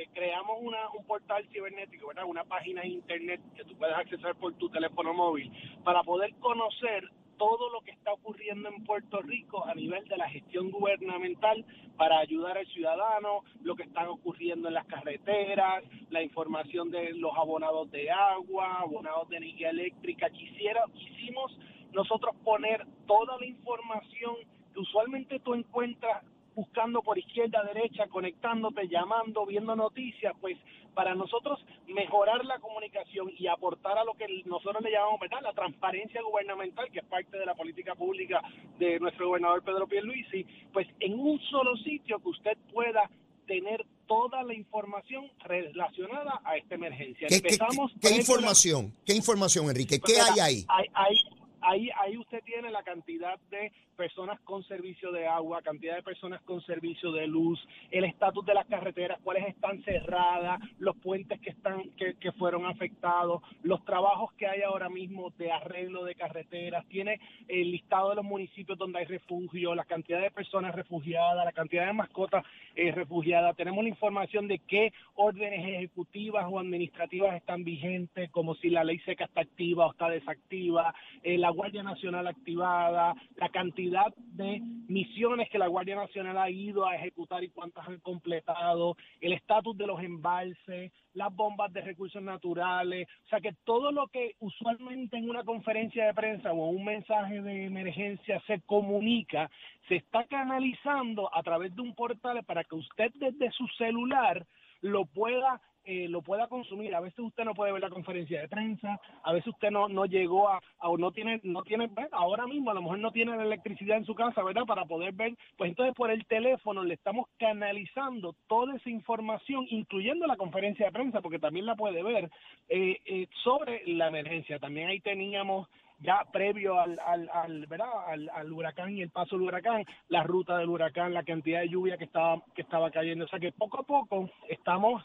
eh, 0.00 0.08
creamos 0.12 0.58
una, 0.60 0.88
un 0.90 1.04
portal 1.04 1.46
cibernético. 1.52 2.10
Una 2.26 2.44
página 2.44 2.82
de 2.82 2.88
internet 2.88 3.40
que 3.54 3.64
tú 3.64 3.76
puedes 3.76 3.94
acceder 3.96 4.34
por 4.36 4.54
tu 4.54 4.68
teléfono 4.68 5.12
móvil 5.14 5.50
para 5.84 6.02
poder 6.02 6.34
conocer 6.36 7.04
todo 7.38 7.70
lo 7.70 7.80
que 7.80 7.92
está 7.92 8.12
ocurriendo 8.12 8.68
en 8.68 8.84
Puerto 8.84 9.20
Rico 9.22 9.64
a 9.64 9.74
nivel 9.74 10.04
de 10.08 10.16
la 10.18 10.28
gestión 10.28 10.70
gubernamental 10.70 11.64
para 11.96 12.18
ayudar 12.18 12.58
al 12.58 12.66
ciudadano, 12.66 13.44
lo 13.62 13.74
que 13.76 13.84
está 13.84 14.08
ocurriendo 14.10 14.68
en 14.68 14.74
las 14.74 14.86
carreteras, 14.86 15.82
la 16.10 16.22
información 16.22 16.90
de 16.90 17.14
los 17.14 17.32
abonados 17.36 17.90
de 17.90 18.10
agua, 18.10 18.80
abonados 18.80 19.28
de 19.30 19.38
energía 19.38 19.70
eléctrica. 19.70 20.28
Quisiera, 20.28 20.84
quisimos 20.94 21.58
nosotros 21.92 22.36
poner 22.44 22.86
toda 23.06 23.38
la 23.38 23.46
información 23.46 24.36
que 24.74 24.80
usualmente 24.80 25.40
tú 25.40 25.54
encuentras 25.54 26.22
buscando 26.54 27.02
por 27.02 27.18
izquierda, 27.18 27.62
derecha, 27.64 28.06
conectándote, 28.08 28.88
llamando, 28.88 29.46
viendo 29.46 29.74
noticias, 29.76 30.34
pues 30.40 30.56
para 30.94 31.14
nosotros 31.14 31.58
mejorar 31.86 32.44
la 32.44 32.58
comunicación 32.58 33.30
y 33.38 33.46
aportar 33.46 33.96
a 33.98 34.04
lo 34.04 34.14
que 34.14 34.26
nosotros 34.44 34.82
le 34.82 34.90
llamamos, 34.90 35.20
¿verdad?, 35.20 35.40
la 35.42 35.52
transparencia 35.52 36.20
gubernamental, 36.22 36.90
que 36.90 36.98
es 36.98 37.04
parte 37.04 37.38
de 37.38 37.46
la 37.46 37.54
política 37.54 37.94
pública 37.94 38.42
de 38.78 38.98
nuestro 38.98 39.28
gobernador 39.28 39.62
Pedro 39.62 39.86
Pierluisi, 39.86 40.44
pues 40.72 40.88
en 40.98 41.18
un 41.18 41.40
solo 41.50 41.76
sitio 41.76 42.18
que 42.18 42.28
usted 42.28 42.58
pueda 42.72 43.08
tener 43.46 43.84
toda 44.06 44.42
la 44.42 44.54
información 44.54 45.30
relacionada 45.40 46.40
a 46.44 46.56
esta 46.56 46.74
emergencia. 46.74 47.28
¿Qué, 47.28 47.36
Empezamos 47.36 47.92
qué, 48.00 48.10
información? 48.16 48.92
¿Qué 49.04 49.14
información, 49.14 49.68
Enrique? 49.68 50.00
¿Qué 50.00 50.14
pues 50.14 50.30
hay 50.30 50.40
ahí? 50.40 50.64
Hay, 50.68 51.16
ahí, 51.60 51.90
ahí 51.98 52.16
usted 52.16 52.42
tiene 52.44 52.70
la 52.70 52.82
cantidad 52.82 53.38
de 53.50 53.72
personas 54.00 54.40
con 54.44 54.64
servicio 54.64 55.12
de 55.12 55.26
agua, 55.26 55.60
cantidad 55.60 55.94
de 55.94 56.02
personas 56.02 56.40
con 56.46 56.62
servicio 56.62 57.12
de 57.12 57.26
luz, 57.26 57.60
el 57.90 58.04
estatus 58.04 58.46
de 58.46 58.54
las 58.54 58.66
carreteras, 58.66 59.20
cuáles 59.22 59.46
están 59.46 59.82
cerradas, 59.82 60.58
los 60.78 60.96
puentes 60.96 61.38
que 61.42 61.50
están 61.50 61.82
que, 61.98 62.32
fueron 62.32 62.64
afectados, 62.64 63.42
los 63.62 63.84
trabajos 63.84 64.32
que 64.38 64.46
hay 64.46 64.62
ahora 64.62 64.88
mismo 64.88 65.34
de 65.36 65.52
arreglo 65.52 66.02
de 66.04 66.14
carreteras, 66.14 66.86
tiene 66.88 67.20
el 67.46 67.72
listado 67.72 68.08
de 68.08 68.16
los 68.16 68.24
municipios 68.24 68.78
donde 68.78 69.00
hay 69.00 69.04
refugio, 69.04 69.74
la 69.74 69.84
cantidad 69.84 70.22
de 70.22 70.30
personas 70.30 70.74
refugiadas, 70.74 71.44
la 71.44 71.52
cantidad 71.52 71.84
de 71.84 71.92
mascotas 71.92 72.42
eh, 72.76 72.92
refugiadas, 72.92 73.54
tenemos 73.54 73.84
la 73.84 73.90
información 73.90 74.48
de 74.48 74.60
qué 74.60 74.94
órdenes 75.14 75.60
ejecutivas 75.62 76.46
o 76.48 76.58
administrativas 76.58 77.36
están 77.36 77.64
vigentes, 77.64 78.30
como 78.30 78.54
si 78.54 78.70
la 78.70 78.82
ley 78.82 78.98
seca 79.00 79.26
está 79.26 79.42
activa 79.42 79.88
o 79.88 79.90
está 79.90 80.08
desactiva, 80.08 80.94
eh, 81.22 81.36
la 81.36 81.50
Guardia 81.50 81.82
Nacional 81.82 82.26
activada, 82.26 83.14
la 83.36 83.48
cantidad 83.50 83.89
de 83.90 84.60
misiones 84.88 85.48
que 85.50 85.58
la 85.58 85.66
Guardia 85.66 85.96
Nacional 85.96 86.38
ha 86.38 86.48
ido 86.48 86.86
a 86.86 86.94
ejecutar 86.94 87.42
y 87.42 87.50
cuántas 87.50 87.88
han 87.88 87.98
completado, 87.98 88.96
el 89.20 89.32
estatus 89.32 89.76
de 89.76 89.86
los 89.86 90.00
embalses, 90.00 90.92
las 91.14 91.34
bombas 91.34 91.72
de 91.72 91.80
recursos 91.80 92.22
naturales, 92.22 93.08
o 93.26 93.28
sea 93.28 93.40
que 93.40 93.52
todo 93.64 93.90
lo 93.90 94.06
que 94.06 94.36
usualmente 94.38 95.16
en 95.16 95.28
una 95.28 95.42
conferencia 95.42 96.06
de 96.06 96.14
prensa 96.14 96.52
o 96.52 96.70
un 96.70 96.84
mensaje 96.84 97.42
de 97.42 97.64
emergencia 97.64 98.40
se 98.46 98.60
comunica, 98.60 99.50
se 99.88 99.96
está 99.96 100.24
canalizando 100.24 101.34
a 101.34 101.42
través 101.42 101.74
de 101.74 101.82
un 101.82 101.94
portal 101.96 102.44
para 102.44 102.62
que 102.62 102.76
usted 102.76 103.10
desde 103.16 103.50
su 103.50 103.66
celular 103.76 104.46
lo 104.82 105.04
pueda 105.04 105.60
eh, 105.84 106.08
lo 106.08 106.22
pueda 106.22 106.46
consumir. 106.48 106.94
A 106.94 107.00
veces 107.00 107.18
usted 107.18 107.44
no 107.44 107.54
puede 107.54 107.72
ver 107.72 107.82
la 107.82 107.90
conferencia 107.90 108.40
de 108.40 108.48
prensa, 108.48 109.00
a 109.22 109.32
veces 109.32 109.48
usted 109.48 109.70
no, 109.70 109.88
no 109.88 110.04
llegó 110.06 110.48
a, 110.48 110.60
no 110.98 111.12
tiene, 111.12 111.40
no 111.42 111.62
tiene, 111.62 111.90
ahora 112.12 112.46
mismo 112.46 112.70
a 112.70 112.74
lo 112.74 112.82
mejor 112.82 112.98
no 112.98 113.12
tiene 113.12 113.36
la 113.36 113.44
electricidad 113.44 113.96
en 113.96 114.04
su 114.04 114.14
casa, 114.14 114.42
¿verdad? 114.42 114.64
Para 114.66 114.84
poder 114.84 115.12
ver, 115.12 115.34
pues 115.56 115.70
entonces 115.70 115.94
por 115.94 116.10
el 116.10 116.26
teléfono 116.26 116.84
le 116.84 116.94
estamos 116.94 117.26
canalizando 117.38 118.34
toda 118.46 118.76
esa 118.76 118.90
información, 118.90 119.66
incluyendo 119.70 120.26
la 120.26 120.36
conferencia 120.36 120.86
de 120.86 120.92
prensa, 120.92 121.20
porque 121.20 121.38
también 121.38 121.66
la 121.66 121.76
puede 121.76 122.02
ver, 122.02 122.30
eh, 122.68 122.98
eh, 123.04 123.28
sobre 123.42 123.82
la 123.86 124.08
emergencia. 124.08 124.58
También 124.58 124.88
ahí 124.88 125.00
teníamos 125.00 125.68
ya 126.00 126.24
previo 126.32 126.80
al, 126.80 126.98
al, 127.04 127.28
al, 127.32 127.66
¿verdad? 127.66 127.88
Al, 128.06 128.30
al, 128.30 128.52
huracán 128.52 128.96
y 128.96 129.02
el 129.02 129.10
paso 129.10 129.36
del 129.36 129.46
huracán, 129.46 129.84
la 130.08 130.22
ruta 130.22 130.58
del 130.58 130.68
huracán, 130.68 131.14
la 131.14 131.24
cantidad 131.24 131.60
de 131.60 131.68
lluvia 131.68 131.98
que 131.98 132.04
estaba, 132.04 132.42
que 132.54 132.62
estaba 132.62 132.90
cayendo. 132.90 133.26
O 133.26 133.28
sea 133.28 133.38
que 133.38 133.52
poco 133.52 133.80
a 133.80 133.82
poco 133.82 134.30
estamos 134.48 135.02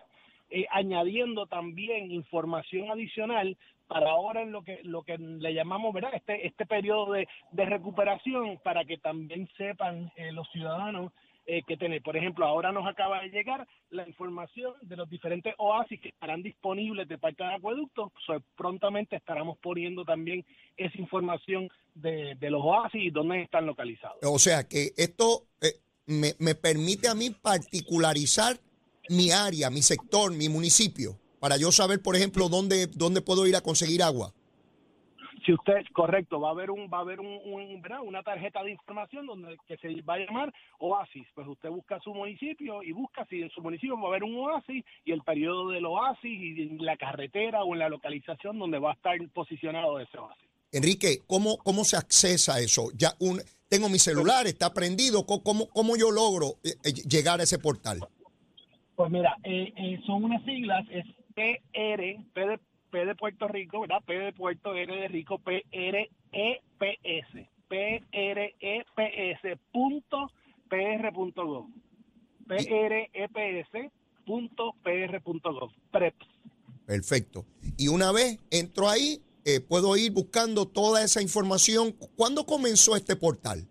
eh, 0.50 0.66
añadiendo 0.70 1.48
también 1.48 2.12
información 2.12 2.92
adicional 2.92 3.58
para 3.88 4.12
ahora 4.12 4.42
en 4.42 4.52
lo 4.52 4.64
que 4.64 4.80
lo 4.84 5.04
que 5.04 5.18
le 5.18 5.54
llamamos 5.54 5.94
verdad 5.94 6.12
este 6.14 6.46
este 6.46 6.66
periodo 6.66 7.14
de, 7.14 7.28
de 7.52 7.66
recuperación 7.66 8.60
para 8.64 8.86
que 8.86 8.98
también 8.98 9.50
sepan 9.58 10.12
eh, 10.16 10.32
los 10.32 10.48
ciudadanos 10.52 11.12
eh, 11.48 11.62
que 11.68 11.78
tener. 11.78 12.02
Por 12.02 12.18
ejemplo, 12.18 12.46
ahora 12.46 12.72
nos 12.72 12.88
acaba 12.88 13.22
de 13.22 13.30
llegar 13.30 13.68
la 13.92 14.08
información 14.08 14.74
de 14.82 14.96
los 14.96 15.08
diferentes 15.08 15.54
oasis 15.60 16.02
que 16.02 16.10
estarán 16.10 16.42
disponibles 16.42 17.08
de 17.08 17.20
parte 17.20 17.44
del 17.44 17.54
acueducto. 17.54 18.12
prontamente 18.56 19.16
estaremos 19.16 19.58
poniendo 19.60 20.04
también 20.06 20.44
esa 20.76 20.98
información 20.98 21.70
de, 21.94 22.34
de, 22.40 22.50
los 22.50 22.64
oasis 22.64 23.00
y 23.00 23.12
dónde 23.12 23.44
están 23.44 23.68
localizados. 23.68 24.18
O 24.24 24.40
sea 24.40 24.68
que 24.68 24.90
esto 24.98 25.46
me, 26.08 26.34
me 26.40 26.56
permite 26.56 27.08
a 27.08 27.14
mí 27.14 27.30
particularizar 27.30 28.58
mi 29.10 29.32
área, 29.32 29.70
mi 29.70 29.82
sector, 29.82 30.34
mi 30.34 30.50
municipio, 30.50 31.18
para 31.40 31.58
yo 31.58 31.72
saber, 31.72 32.02
por 32.02 32.16
ejemplo, 32.16 32.50
dónde, 32.50 32.88
dónde 32.88 33.22
puedo 33.22 33.46
ir 33.48 33.56
a 33.56 33.62
conseguir 33.62 34.02
agua? 34.04 34.34
Si 35.46 35.54
usted, 35.54 35.86
correcto, 35.94 36.40
va 36.40 36.50
a 36.50 36.52
haber 36.52 36.72
un, 36.72 36.90
va 36.92 36.98
a 36.98 37.02
haber 37.02 37.20
un, 37.20 37.40
una 38.04 38.24
tarjeta 38.24 38.64
de 38.64 38.72
información 38.72 39.28
donde 39.28 39.56
que 39.68 39.78
se 39.78 40.02
va 40.02 40.16
a 40.16 40.18
llamar 40.18 40.52
Oasis. 40.80 41.28
Pues 41.36 41.48
usted 41.48 41.70
busca 41.70 42.00
su 42.00 42.16
municipio 42.16 42.82
y 42.82 42.92
busca 42.92 43.26
si 43.30 43.44
en 43.44 43.52
su 43.52 43.62
municipio 43.62 43.96
va 43.96 44.06
a 44.06 44.08
haber 44.08 44.24
un 44.24 44.36
Oasis 44.38 44.84
y 45.04 45.12
el 45.12 45.22
periodo 45.22 45.70
del 45.70 45.86
Oasis 45.86 46.24
y 46.24 46.78
la 46.80 46.98
carretera 46.98 47.64
o 47.64 47.74
en 47.74 47.80
la 47.80 47.90
localización 47.90 48.58
donde 48.58 48.80
va 48.80 48.92
a 48.92 48.94
estar 48.96 49.16
posicionado 49.30 50.00
ese 50.00 50.18
Oasis. 50.18 50.50
Enrique, 50.72 51.22
¿cómo, 51.28 51.58
cómo 51.60 51.84
se 51.84 51.96
accesa 51.96 52.56
a 52.56 52.60
eso? 52.60 52.90
Ya 52.96 53.14
un, 53.20 53.40
tengo 53.70 53.88
mi 53.88 54.00
celular, 54.00 54.48
está 54.48 54.74
prendido, 54.74 55.26
¿cómo, 55.26 55.68
cómo 55.70 55.96
yo 55.96 56.10
logro 56.10 56.56
eh, 56.64 56.76
eh, 56.84 56.94
llegar 57.08 57.40
a 57.40 57.44
ese 57.44 57.60
portal? 57.60 58.00
Pues 58.96 59.12
mira, 59.12 59.38
eh, 59.44 59.74
eh, 59.76 60.00
son 60.06 60.24
unas 60.24 60.44
siglas, 60.46 60.86
es 60.90 61.06
PR, 61.36 62.24
P 62.34 62.48
de, 62.48 62.60
P 62.92 63.06
de 63.06 63.16
Puerto 63.16 63.48
Rico, 63.48 63.82
¿verdad? 63.82 64.02
P 64.06 64.14
de 64.18 64.32
Puerto, 64.32 64.74
R 64.74 64.96
de 64.96 65.08
Rico, 65.10 65.38
P 65.40 65.66
R 65.72 66.10
E 66.32 66.62
P 66.78 67.00
S, 67.04 67.50
P 67.68 68.04
R 68.12 68.56
E 68.60 68.86
P 68.96 69.32
S 69.32 69.58
punto 69.72 70.32
PR 70.70 71.12
punto 71.14 71.46
gov, 71.46 71.68
P 72.48 72.56
R 72.56 73.10
E 73.14 73.28
P 73.28 73.60
S 73.60 73.92
punto 74.26 74.76
PR 74.82 75.20
punto 75.22 75.54
gov, 75.54 75.72
PREPS. 75.92 76.26
Perfecto. 76.86 77.46
Y 77.78 77.90
una 77.90 78.14
vez 78.14 78.40
entro 78.50 78.88
ahí, 78.88 79.22
eh, 79.44 79.60
puedo 79.60 79.98
ir 79.98 80.12
buscando 80.14 80.68
toda 80.68 81.04
esa 81.04 81.22
información. 81.22 81.94
¿Cuándo 82.16 82.46
comenzó 82.46 82.96
este 82.96 83.16
portal? 83.16 83.68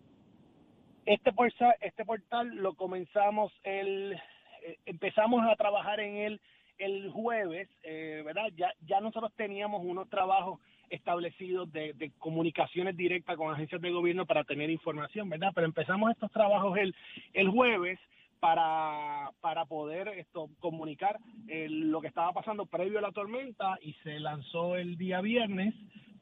Este 1.06 1.32
portal, 1.32 1.74
este 1.80 2.04
portal 2.04 2.54
lo 2.56 2.74
comenzamos 2.74 3.52
el 3.62 4.16
eh, 4.64 4.78
empezamos 4.86 5.46
a 5.46 5.54
trabajar 5.56 6.00
en 6.00 6.16
él 6.16 6.40
el 6.78 7.10
jueves, 7.10 7.68
eh, 7.82 8.22
¿verdad? 8.24 8.48
Ya, 8.56 8.72
ya 8.86 9.00
nosotros 9.00 9.32
teníamos 9.36 9.82
unos 9.84 10.08
trabajos 10.08 10.60
establecidos 10.90 11.70
de, 11.72 11.92
de, 11.94 12.10
comunicaciones 12.18 12.96
directas 12.96 13.36
con 13.36 13.52
agencias 13.52 13.80
de 13.80 13.90
gobierno 13.90 14.26
para 14.26 14.44
tener 14.44 14.70
información, 14.70 15.28
¿verdad? 15.28 15.52
Pero 15.54 15.66
empezamos 15.66 16.10
estos 16.10 16.30
trabajos 16.32 16.76
el, 16.78 16.94
el 17.32 17.48
jueves 17.48 17.98
para, 18.40 19.30
para 19.40 19.64
poder 19.64 20.08
esto 20.08 20.50
comunicar 20.60 21.18
eh, 21.48 21.66
lo 21.70 22.00
que 22.00 22.08
estaba 22.08 22.32
pasando 22.32 22.66
previo 22.66 22.98
a 22.98 23.02
la 23.02 23.12
tormenta 23.12 23.78
y 23.80 23.94
se 24.02 24.20
lanzó 24.20 24.76
el 24.76 24.96
día 24.98 25.20
viernes 25.20 25.74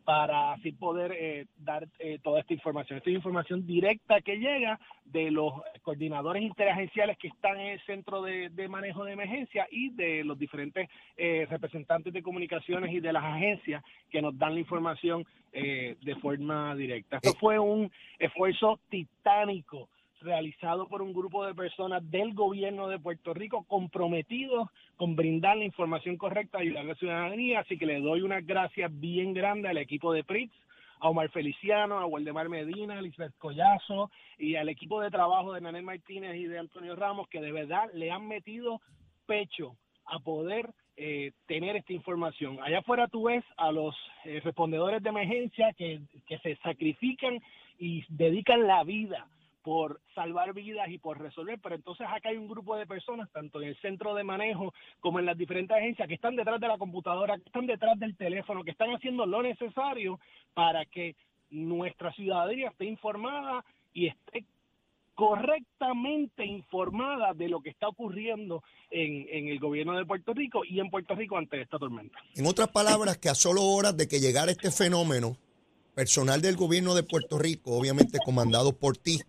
para 0.04 0.52
así 0.52 0.72
poder 0.72 1.12
eh, 1.12 1.46
dar 1.58 1.88
eh, 1.98 2.18
toda 2.22 2.40
esta 2.40 2.52
información. 2.52 2.98
Esta 2.98 3.10
es 3.10 3.16
información 3.16 3.66
directa 3.66 4.20
que 4.20 4.36
llega 4.36 4.80
de 5.04 5.30
los 5.30 5.52
coordinadores 5.82 6.42
interagenciales 6.42 7.18
que 7.18 7.28
están 7.28 7.58
en 7.58 7.72
el 7.72 7.80
centro 7.84 8.22
de, 8.22 8.50
manejo 8.68 9.04
de 9.04 9.12
emergencia 9.12 9.66
y 9.70 9.90
de 9.90 10.24
los 10.24 10.38
diferentes 10.38 10.88
eh, 11.16 11.46
representantes 11.50 12.12
de 12.12 12.22
comunicaciones 12.22 12.92
y 12.92 13.00
de 13.00 13.12
las 13.12 13.24
agencias 13.24 13.82
que 14.10 14.22
nos 14.22 14.36
dan 14.38 14.54
la 14.54 14.60
información 14.60 15.26
de 15.52 16.16
forma 16.22 16.74
directa. 16.74 17.16
Esto 17.16 17.38
fue 17.38 17.58
un 17.58 17.92
esfuerzo 18.18 18.80
titánico 18.88 19.90
realizado 20.22 20.88
por 20.88 21.02
un 21.02 21.12
grupo 21.12 21.44
de 21.44 21.54
personas 21.54 22.08
del 22.10 22.34
gobierno 22.34 22.88
de 22.88 22.98
Puerto 22.98 23.34
Rico 23.34 23.64
comprometidos 23.64 24.68
con 24.96 25.16
brindar 25.16 25.56
la 25.56 25.64
información 25.64 26.16
correcta 26.16 26.58
y 26.58 26.68
ayudar 26.68 26.84
a 26.84 26.88
la 26.88 26.94
ciudadanía. 26.94 27.60
Así 27.60 27.76
que 27.76 27.86
le 27.86 28.00
doy 28.00 28.22
unas 28.22 28.46
gracias 28.46 28.90
bien 28.98 29.34
grandes 29.34 29.70
al 29.70 29.78
equipo 29.78 30.12
de 30.12 30.24
PRITS, 30.24 30.54
a 31.00 31.08
Omar 31.08 31.30
Feliciano, 31.30 31.98
a 31.98 32.06
Waldemar 32.06 32.48
Medina, 32.48 32.98
a 32.98 33.02
Lisbeth 33.02 33.36
Collazo 33.38 34.10
y 34.38 34.56
al 34.56 34.68
equipo 34.68 35.00
de 35.00 35.10
trabajo 35.10 35.52
de 35.52 35.60
Nanel 35.60 35.82
Martínez 35.82 36.36
y 36.36 36.44
de 36.44 36.58
Antonio 36.58 36.94
Ramos 36.94 37.28
que 37.28 37.40
de 37.40 37.52
verdad 37.52 37.90
le 37.94 38.10
han 38.10 38.28
metido 38.28 38.80
pecho 39.26 39.76
a 40.06 40.18
poder 40.20 40.70
eh, 40.96 41.32
tener 41.46 41.76
esta 41.76 41.92
información. 41.92 42.58
Allá 42.62 42.80
afuera 42.80 43.08
tú 43.08 43.24
ves 43.24 43.44
a 43.56 43.72
los 43.72 43.96
eh, 44.24 44.40
respondedores 44.44 45.02
de 45.02 45.08
emergencia 45.08 45.72
que, 45.72 46.00
que 46.26 46.38
se 46.38 46.56
sacrifican 46.56 47.40
y 47.78 48.04
dedican 48.08 48.66
la 48.66 48.84
vida 48.84 49.26
por 49.62 50.00
salvar 50.14 50.52
vidas 50.52 50.88
y 50.88 50.98
por 50.98 51.20
resolver, 51.20 51.58
pero 51.62 51.76
entonces 51.76 52.06
acá 52.08 52.30
hay 52.30 52.36
un 52.36 52.48
grupo 52.48 52.76
de 52.76 52.86
personas, 52.86 53.30
tanto 53.30 53.60
en 53.60 53.68
el 53.68 53.80
centro 53.80 54.14
de 54.14 54.24
manejo 54.24 54.74
como 55.00 55.18
en 55.18 55.26
las 55.26 55.38
diferentes 55.38 55.76
agencias, 55.76 56.08
que 56.08 56.14
están 56.14 56.36
detrás 56.36 56.60
de 56.60 56.68
la 56.68 56.78
computadora, 56.78 57.38
que 57.38 57.44
están 57.44 57.66
detrás 57.66 57.98
del 57.98 58.16
teléfono, 58.16 58.64
que 58.64 58.72
están 58.72 58.90
haciendo 58.90 59.24
lo 59.24 59.42
necesario 59.42 60.18
para 60.54 60.84
que 60.84 61.14
nuestra 61.50 62.12
ciudadanía 62.12 62.70
esté 62.70 62.86
informada 62.86 63.64
y 63.92 64.08
esté 64.08 64.44
correctamente 65.14 66.44
informada 66.44 67.34
de 67.34 67.48
lo 67.48 67.60
que 67.60 67.70
está 67.70 67.88
ocurriendo 67.88 68.62
en, 68.90 69.26
el 69.48 69.58
gobierno 69.58 69.96
de 69.96 70.06
Puerto 70.06 70.32
Rico 70.32 70.62
y 70.64 70.80
en 70.80 70.90
Puerto 70.90 71.14
Rico 71.14 71.36
ante 71.36 71.60
esta 71.60 71.78
tormenta. 71.78 72.18
En 72.34 72.46
otras 72.46 72.68
palabras, 72.68 73.18
que 73.18 73.28
a 73.28 73.34
solo 73.34 73.62
horas 73.62 73.96
de 73.96 74.08
que 74.08 74.20
llegara 74.20 74.50
este 74.50 74.70
fenómeno, 74.70 75.36
personal 75.94 76.40
del 76.40 76.56
gobierno 76.56 76.94
de 76.94 77.02
Puerto 77.02 77.38
Rico, 77.38 77.76
obviamente 77.76 78.18
comandado 78.24 78.72
por 78.72 78.96
ti, 78.96 79.20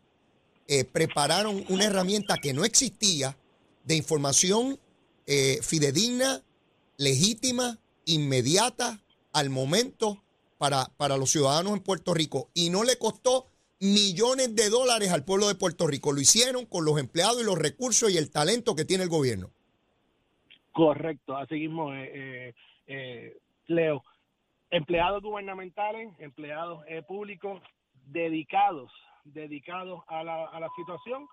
eh, 0.67 0.85
prepararon 0.85 1.63
una 1.69 1.85
herramienta 1.85 2.37
que 2.37 2.53
no 2.53 2.65
existía 2.65 3.37
de 3.83 3.95
información 3.95 4.79
eh, 5.25 5.59
fidedigna, 5.61 6.41
legítima, 6.97 7.79
inmediata, 8.05 8.99
al 9.33 9.49
momento 9.49 10.23
para, 10.57 10.85
para 10.97 11.17
los 11.17 11.31
ciudadanos 11.31 11.73
en 11.73 11.79
Puerto 11.79 12.13
Rico. 12.13 12.49
Y 12.53 12.69
no 12.69 12.83
le 12.83 12.97
costó 12.97 13.47
millones 13.79 14.55
de 14.55 14.69
dólares 14.69 15.11
al 15.11 15.25
pueblo 15.25 15.47
de 15.47 15.55
Puerto 15.55 15.87
Rico. 15.87 16.13
Lo 16.13 16.21
hicieron 16.21 16.65
con 16.65 16.85
los 16.85 16.99
empleados 16.99 17.41
y 17.41 17.45
los 17.45 17.57
recursos 17.57 18.09
y 18.11 18.17
el 18.17 18.31
talento 18.31 18.75
que 18.75 18.85
tiene 18.85 19.03
el 19.03 19.09
gobierno. 19.09 19.49
Correcto, 20.71 21.35
así 21.35 21.55
mismo, 21.55 21.93
eh, 21.93 22.11
eh, 22.13 22.53
eh, 22.87 23.37
Leo. 23.67 24.03
Empleados 24.71 25.21
gubernamentales, 25.21 26.11
empleados 26.19 26.83
eh, 26.87 27.03
públicos 27.03 27.61
dedicados, 28.07 28.91
dedicados 29.25 30.01
a 30.07 30.23
la, 30.23 30.45
a 30.45 30.59
la 30.59 30.69
situación 30.75 31.27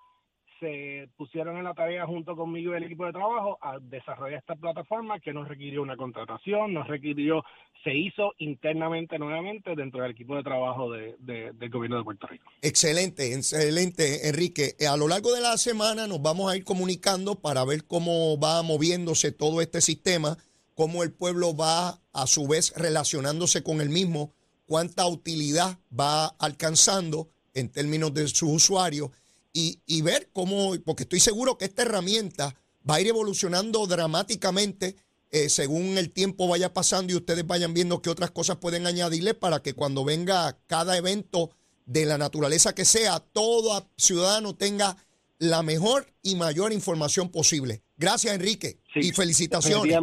se 0.60 1.08
pusieron 1.16 1.56
en 1.56 1.64
la 1.64 1.74
tarea 1.74 2.06
junto 2.06 2.36
conmigo 2.36 2.72
y 2.72 2.76
el 2.76 2.84
equipo 2.84 3.06
de 3.06 3.12
trabajo 3.12 3.58
a 3.62 3.78
desarrollar 3.80 4.38
esta 4.38 4.54
plataforma 4.54 5.18
que 5.18 5.32
nos 5.32 5.48
requirió 5.48 5.82
una 5.82 5.96
contratación, 5.96 6.74
nos 6.74 6.86
requirió, 6.86 7.42
se 7.82 7.94
hizo 7.94 8.32
internamente 8.38 9.18
nuevamente 9.18 9.74
dentro 9.74 10.02
del 10.02 10.12
equipo 10.12 10.36
de 10.36 10.42
trabajo 10.42 10.92
de, 10.92 11.16
de, 11.18 11.52
del 11.54 11.70
gobierno 11.70 11.96
de 11.96 12.04
Puerto 12.04 12.26
Rico. 12.26 12.44
Excelente, 12.60 13.34
excelente, 13.34 14.28
Enrique. 14.28 14.74
A 14.86 14.96
lo 14.96 15.08
largo 15.08 15.32
de 15.32 15.40
la 15.40 15.56
semana 15.56 16.06
nos 16.06 16.20
vamos 16.20 16.52
a 16.52 16.56
ir 16.56 16.64
comunicando 16.64 17.40
para 17.40 17.64
ver 17.64 17.86
cómo 17.86 18.38
va 18.38 18.62
moviéndose 18.62 19.32
todo 19.32 19.62
este 19.62 19.80
sistema, 19.80 20.36
cómo 20.74 21.02
el 21.02 21.12
pueblo 21.12 21.56
va 21.56 22.00
a 22.12 22.26
su 22.26 22.46
vez 22.46 22.74
relacionándose 22.76 23.62
con 23.62 23.80
el 23.80 23.88
mismo, 23.88 24.34
cuánta 24.66 25.06
utilidad 25.06 25.78
va 25.98 26.26
alcanzando 26.38 27.28
en 27.54 27.70
términos 27.70 28.14
de 28.14 28.28
sus 28.28 28.50
usuarios 28.50 29.10
y, 29.52 30.02
ver 30.02 30.30
cómo, 30.32 30.74
porque 30.84 31.02
estoy 31.02 31.20
seguro 31.20 31.58
que 31.58 31.64
esta 31.64 31.82
herramienta 31.82 32.54
va 32.88 32.96
a 32.96 33.00
ir 33.00 33.08
evolucionando 33.08 33.86
dramáticamente 33.86 34.96
eh, 35.32 35.48
según 35.48 35.96
el 35.98 36.10
tiempo 36.10 36.48
vaya 36.48 36.72
pasando 36.72 37.12
y 37.12 37.16
ustedes 37.16 37.46
vayan 37.46 37.72
viendo 37.72 38.02
qué 38.02 38.10
otras 38.10 38.30
cosas 38.30 38.56
pueden 38.56 38.86
añadirle 38.86 39.34
para 39.34 39.62
que 39.62 39.74
cuando 39.74 40.04
venga 40.04 40.58
cada 40.66 40.96
evento 40.96 41.50
de 41.86 42.04
la 42.04 42.18
naturaleza 42.18 42.74
que 42.74 42.84
sea, 42.84 43.20
todo 43.20 43.88
ciudadano 43.96 44.56
tenga 44.56 44.96
la 45.38 45.62
mejor 45.62 46.06
y 46.22 46.36
mayor 46.36 46.72
información 46.72 47.30
posible. 47.30 47.82
Gracias, 47.96 48.34
Enrique, 48.34 48.78
y 48.94 49.12
felicitaciones. 49.12 49.96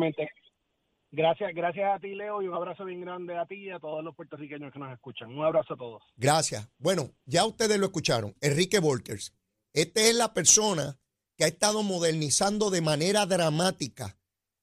Gracias, 1.12 1.52
gracias 1.54 1.96
a 1.96 2.00
ti, 2.00 2.16
Leo, 2.16 2.42
y 2.42 2.48
un 2.48 2.54
abrazo 2.54 2.84
bien 2.84 3.02
grande 3.02 3.38
a 3.38 3.46
ti 3.46 3.56
y 3.56 3.70
a 3.70 3.80
todos 3.80 4.04
los 4.04 4.16
puertorriqueños 4.16 4.74
que 4.74 4.80
nos 4.80 4.92
escuchan. 4.92 5.30
Un 5.30 5.46
abrazo 5.46 5.74
a 5.74 5.78
todos. 5.78 6.04
Gracias. 6.18 6.70
Bueno, 6.78 7.12
ya 7.26 7.46
ustedes 7.46 7.80
lo 7.80 7.86
escucharon. 7.86 8.36
Enrique 8.42 8.80
Volkers. 8.80 9.34
Esta 9.74 10.02
es 10.02 10.16
la 10.16 10.34
persona 10.34 11.00
que 11.38 11.46
ha 11.46 11.48
estado 11.48 11.84
modernizando 11.84 12.70
de 12.70 12.82
manera 12.82 13.26
dramática 13.26 14.18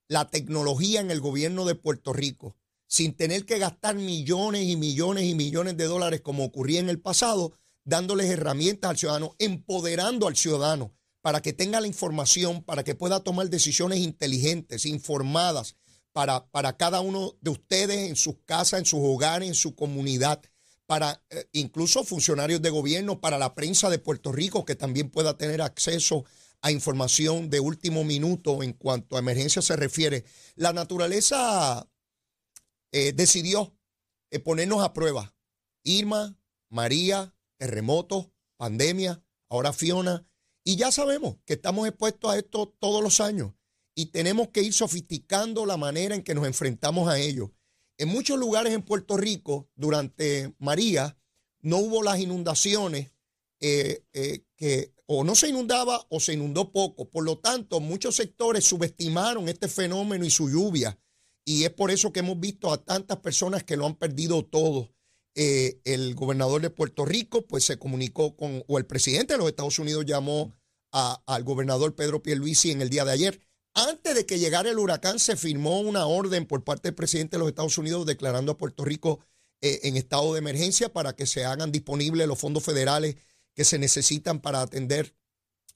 la 0.08 0.28
tecnología 0.28 1.00
en 1.00 1.10
el 1.10 1.20
gobierno 1.20 1.64
de 1.64 1.76
Puerto 1.76 2.12
Rico, 2.12 2.56
sin 2.86 3.14
tener 3.14 3.46
que 3.46 3.58
gastar 3.58 3.94
millones 3.94 4.64
y 4.64 4.76
millones 4.76 5.24
y 5.24 5.34
millones 5.34 5.76
de 5.76 5.84
dólares 5.84 6.20
como 6.20 6.44
ocurría 6.44 6.80
en 6.80 6.90
el 6.90 7.00
pasado, 7.00 7.52
dándoles 7.84 8.26
herramientas 8.26 8.90
al 8.90 8.98
ciudadano, 8.98 9.34
empoderando 9.38 10.26
al 10.26 10.36
ciudadano 10.36 10.92
para 11.22 11.40
que 11.40 11.54
tenga 11.54 11.80
la 11.80 11.86
información, 11.86 12.62
para 12.62 12.84
que 12.84 12.94
pueda 12.94 13.20
tomar 13.20 13.48
decisiones 13.48 14.00
inteligentes, 14.00 14.84
informadas, 14.84 15.76
para, 16.14 16.46
para 16.52 16.76
cada 16.76 17.00
uno 17.00 17.36
de 17.40 17.50
ustedes 17.50 18.08
en 18.08 18.14
sus 18.14 18.36
casas, 18.44 18.78
en 18.78 18.86
sus 18.86 19.00
hogares, 19.02 19.48
en 19.48 19.54
su 19.54 19.74
comunidad, 19.74 20.40
para 20.86 21.20
eh, 21.28 21.48
incluso 21.52 22.04
funcionarios 22.04 22.62
de 22.62 22.70
gobierno, 22.70 23.20
para 23.20 23.36
la 23.36 23.56
prensa 23.56 23.90
de 23.90 23.98
Puerto 23.98 24.30
Rico 24.30 24.64
que 24.64 24.76
también 24.76 25.10
pueda 25.10 25.36
tener 25.36 25.60
acceso 25.60 26.24
a 26.62 26.70
información 26.70 27.50
de 27.50 27.58
último 27.58 28.04
minuto 28.04 28.62
en 28.62 28.74
cuanto 28.74 29.16
a 29.16 29.18
emergencia 29.18 29.60
se 29.60 29.74
refiere. 29.74 30.24
La 30.54 30.72
naturaleza 30.72 31.90
eh, 32.92 33.12
decidió 33.12 33.74
eh, 34.30 34.38
ponernos 34.38 34.84
a 34.84 34.92
prueba. 34.92 35.34
Irma, 35.82 36.38
María, 36.70 37.34
terremotos, 37.56 38.28
pandemia, 38.56 39.20
ahora 39.48 39.72
Fiona. 39.72 40.24
Y 40.62 40.76
ya 40.76 40.92
sabemos 40.92 41.38
que 41.44 41.54
estamos 41.54 41.88
expuestos 41.88 42.30
a 42.30 42.38
esto 42.38 42.72
todos 42.78 43.02
los 43.02 43.20
años 43.20 43.52
y 43.94 44.06
tenemos 44.06 44.48
que 44.48 44.62
ir 44.62 44.72
sofisticando 44.72 45.66
la 45.66 45.76
manera 45.76 46.14
en 46.14 46.22
que 46.22 46.34
nos 46.34 46.46
enfrentamos 46.46 47.08
a 47.08 47.18
ello. 47.18 47.52
En 47.96 48.08
muchos 48.08 48.38
lugares 48.38 48.72
en 48.72 48.82
Puerto 48.82 49.16
Rico, 49.16 49.68
durante 49.76 50.54
María, 50.58 51.16
no 51.60 51.78
hubo 51.78 52.02
las 52.02 52.18
inundaciones 52.18 53.12
eh, 53.60 54.04
eh, 54.12 54.44
que 54.56 54.92
o 55.06 55.22
no 55.22 55.34
se 55.34 55.48
inundaba 55.48 56.06
o 56.08 56.18
se 56.18 56.32
inundó 56.32 56.72
poco. 56.72 57.08
Por 57.08 57.24
lo 57.24 57.38
tanto, 57.38 57.80
muchos 57.80 58.16
sectores 58.16 58.64
subestimaron 58.64 59.48
este 59.48 59.68
fenómeno 59.68 60.24
y 60.24 60.30
su 60.30 60.50
lluvia. 60.50 60.98
Y 61.44 61.64
es 61.64 61.70
por 61.70 61.90
eso 61.90 62.12
que 62.12 62.20
hemos 62.20 62.40
visto 62.40 62.72
a 62.72 62.82
tantas 62.82 63.18
personas 63.18 63.64
que 63.64 63.76
lo 63.76 63.86
han 63.86 63.96
perdido 63.96 64.44
todo. 64.44 64.90
Eh, 65.36 65.80
el 65.84 66.14
gobernador 66.14 66.62
de 66.62 66.70
Puerto 66.70 67.04
Rico, 67.04 67.46
pues 67.46 67.64
se 67.64 67.78
comunicó 67.78 68.36
con, 68.36 68.64
o 68.66 68.78
el 68.78 68.86
presidente 68.86 69.34
de 69.34 69.38
los 69.38 69.48
Estados 69.48 69.78
Unidos 69.78 70.04
llamó 70.06 70.54
al 70.90 71.42
gobernador 71.42 71.96
Pedro 71.96 72.22
Pierluisi 72.22 72.70
en 72.70 72.80
el 72.80 72.88
día 72.88 73.04
de 73.04 73.10
ayer 73.10 73.40
antes 73.74 74.14
de 74.14 74.24
que 74.24 74.38
llegara 74.38 74.70
el 74.70 74.78
huracán, 74.78 75.18
se 75.18 75.36
firmó 75.36 75.80
una 75.80 76.06
orden 76.06 76.46
por 76.46 76.62
parte 76.62 76.88
del 76.88 76.94
presidente 76.94 77.36
de 77.36 77.40
los 77.40 77.48
Estados 77.48 77.76
Unidos 77.76 78.06
declarando 78.06 78.52
a 78.52 78.58
Puerto 78.58 78.84
Rico 78.84 79.18
eh, 79.60 79.80
en 79.82 79.96
estado 79.96 80.32
de 80.32 80.38
emergencia 80.38 80.92
para 80.92 81.16
que 81.16 81.26
se 81.26 81.44
hagan 81.44 81.72
disponibles 81.72 82.28
los 82.28 82.38
fondos 82.38 82.62
federales 82.62 83.16
que 83.52 83.64
se 83.64 83.78
necesitan 83.78 84.40
para 84.40 84.60
atender 84.60 85.14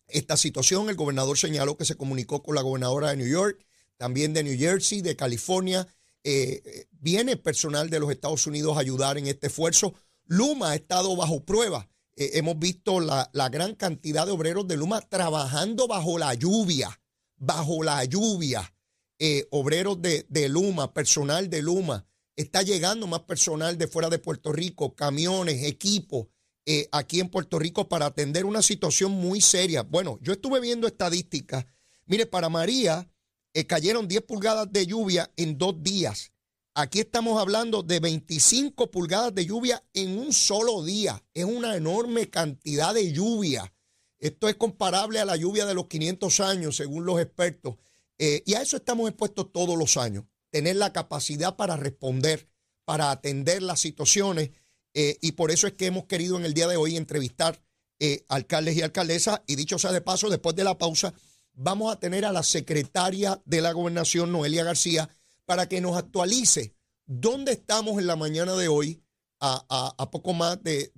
esta 0.06 0.36
situación. 0.36 0.88
El 0.88 0.96
gobernador 0.96 1.36
señaló 1.36 1.76
que 1.76 1.84
se 1.84 1.96
comunicó 1.96 2.42
con 2.42 2.54
la 2.54 2.62
gobernadora 2.62 3.10
de 3.10 3.16
New 3.16 3.26
York, 3.26 3.64
también 3.96 4.32
de 4.32 4.44
New 4.44 4.56
Jersey, 4.56 5.02
de 5.02 5.16
California. 5.16 5.86
Eh, 6.22 6.86
viene 6.92 7.36
personal 7.36 7.90
de 7.90 7.98
los 7.98 8.10
Estados 8.12 8.46
Unidos 8.46 8.76
a 8.76 8.80
ayudar 8.80 9.18
en 9.18 9.26
este 9.26 9.48
esfuerzo. 9.48 9.94
Luma 10.24 10.70
ha 10.70 10.74
estado 10.76 11.16
bajo 11.16 11.44
prueba. 11.44 11.88
Eh, 12.14 12.30
hemos 12.34 12.58
visto 12.60 13.00
la, 13.00 13.28
la 13.32 13.48
gran 13.48 13.74
cantidad 13.74 14.24
de 14.24 14.32
obreros 14.32 14.68
de 14.68 14.76
Luma 14.76 15.00
trabajando 15.00 15.88
bajo 15.88 16.16
la 16.16 16.34
lluvia 16.34 17.00
bajo 17.38 17.82
la 17.82 18.04
lluvia, 18.04 18.74
eh, 19.18 19.46
obreros 19.50 20.00
de, 20.00 20.48
Luma, 20.48 20.92
personal 20.92 21.50
de 21.50 21.62
Luma. 21.62 22.06
Está 22.36 22.62
llegando 22.62 23.06
más 23.06 23.20
personal 23.20 23.78
de 23.78 23.88
fuera 23.88 24.08
de 24.08 24.18
Puerto 24.18 24.52
Rico, 24.52 24.94
camiones, 24.94 25.64
equipos 25.64 26.28
eh, 26.66 26.88
aquí 26.92 27.18
en 27.18 27.30
Puerto 27.30 27.58
Rico 27.58 27.88
para 27.88 28.06
atender 28.06 28.44
una 28.44 28.62
situación 28.62 29.12
muy 29.12 29.40
seria. 29.40 29.82
Bueno, 29.82 30.18
yo 30.22 30.32
estuve 30.32 30.60
viendo 30.60 30.86
estadísticas. 30.86 31.64
Mire, 32.06 32.26
para 32.26 32.48
María 32.48 33.10
eh, 33.54 33.66
cayeron 33.66 34.06
10 34.06 34.22
pulgadas 34.22 34.70
de 34.70 34.86
lluvia 34.86 35.32
en 35.36 35.56
dos 35.56 35.82
días. 35.82 36.32
Aquí 36.74 37.00
estamos 37.00 37.40
hablando 37.40 37.82
de 37.82 37.98
25 37.98 38.90
pulgadas 38.90 39.34
de 39.34 39.46
lluvia 39.46 39.82
en 39.94 40.16
un 40.16 40.32
solo 40.32 40.84
día. 40.84 41.24
Es 41.34 41.44
una 41.44 41.74
enorme 41.74 42.30
cantidad 42.30 42.94
de 42.94 43.12
lluvia. 43.12 43.72
Esto 44.18 44.48
es 44.48 44.56
comparable 44.56 45.20
a 45.20 45.24
la 45.24 45.36
lluvia 45.36 45.64
de 45.64 45.74
los 45.74 45.86
500 45.86 46.40
años, 46.40 46.76
según 46.76 47.06
los 47.06 47.20
expertos. 47.20 47.76
Eh, 48.18 48.42
y 48.46 48.54
a 48.54 48.62
eso 48.62 48.76
estamos 48.76 49.08
expuestos 49.08 49.52
todos 49.52 49.78
los 49.78 49.96
años. 49.96 50.24
Tener 50.50 50.76
la 50.76 50.92
capacidad 50.92 51.56
para 51.56 51.76
responder, 51.76 52.48
para 52.84 53.10
atender 53.10 53.62
las 53.62 53.80
situaciones. 53.80 54.50
Eh, 54.94 55.18
y 55.20 55.32
por 55.32 55.50
eso 55.52 55.66
es 55.68 55.74
que 55.74 55.86
hemos 55.86 56.06
querido 56.06 56.36
en 56.36 56.44
el 56.44 56.54
día 56.54 56.66
de 56.66 56.76
hoy 56.76 56.96
entrevistar 56.96 57.62
eh, 58.00 58.24
alcaldes 58.28 58.76
y 58.76 58.82
alcaldesas. 58.82 59.42
Y 59.46 59.54
dicho 59.54 59.78
sea 59.78 59.92
de 59.92 60.00
paso, 60.00 60.28
después 60.28 60.56
de 60.56 60.64
la 60.64 60.78
pausa, 60.78 61.14
vamos 61.52 61.92
a 61.92 62.00
tener 62.00 62.24
a 62.24 62.32
la 62.32 62.42
secretaria 62.42 63.40
de 63.44 63.60
la 63.60 63.72
gobernación, 63.72 64.32
Noelia 64.32 64.64
García, 64.64 65.08
para 65.44 65.68
que 65.68 65.80
nos 65.80 65.96
actualice 65.96 66.74
dónde 67.06 67.52
estamos 67.52 67.98
en 67.98 68.08
la 68.08 68.16
mañana 68.16 68.54
de 68.56 68.66
hoy, 68.66 69.00
a, 69.40 70.10
poco 70.10 70.32
más 70.32 70.60
de 70.64 70.90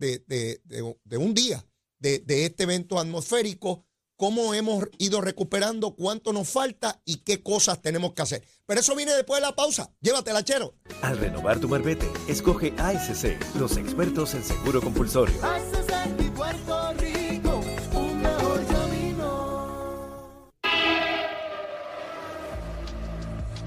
un 1.19 1.35
día 1.35 1.63
de, 2.01 2.23
este 2.45 2.65
evento 2.65 2.99
atmosférico, 2.99 3.85
cómo 4.17 4.53
hemos 4.55 4.85
ido 4.99 5.21
recuperando, 5.21 5.95
cuánto 5.95 6.33
nos 6.33 6.49
falta 6.49 7.01
y 7.05 7.19
qué 7.19 7.43
cosas 7.43 7.81
tenemos 7.81 8.13
que 8.13 8.23
hacer. 8.23 8.45
Pero 8.67 8.81
eso 8.81 8.97
viene 8.97 9.13
después 9.13 9.41
de 9.41 9.47
la 9.47 9.55
pausa. 9.55 9.91
Llévatela, 10.01 10.45
chero. 10.45 10.75
Al 11.03 11.19
renovar 11.19 11.61
tu 11.61 11.69
marbete, 11.69 12.11
escoge 12.29 12.75
ASC, 12.77 13.39
los 13.59 13.77
expertos 13.77 14.35
en 14.35 14.45
seguro 14.45 14.81
compulsorio. 14.81 15.37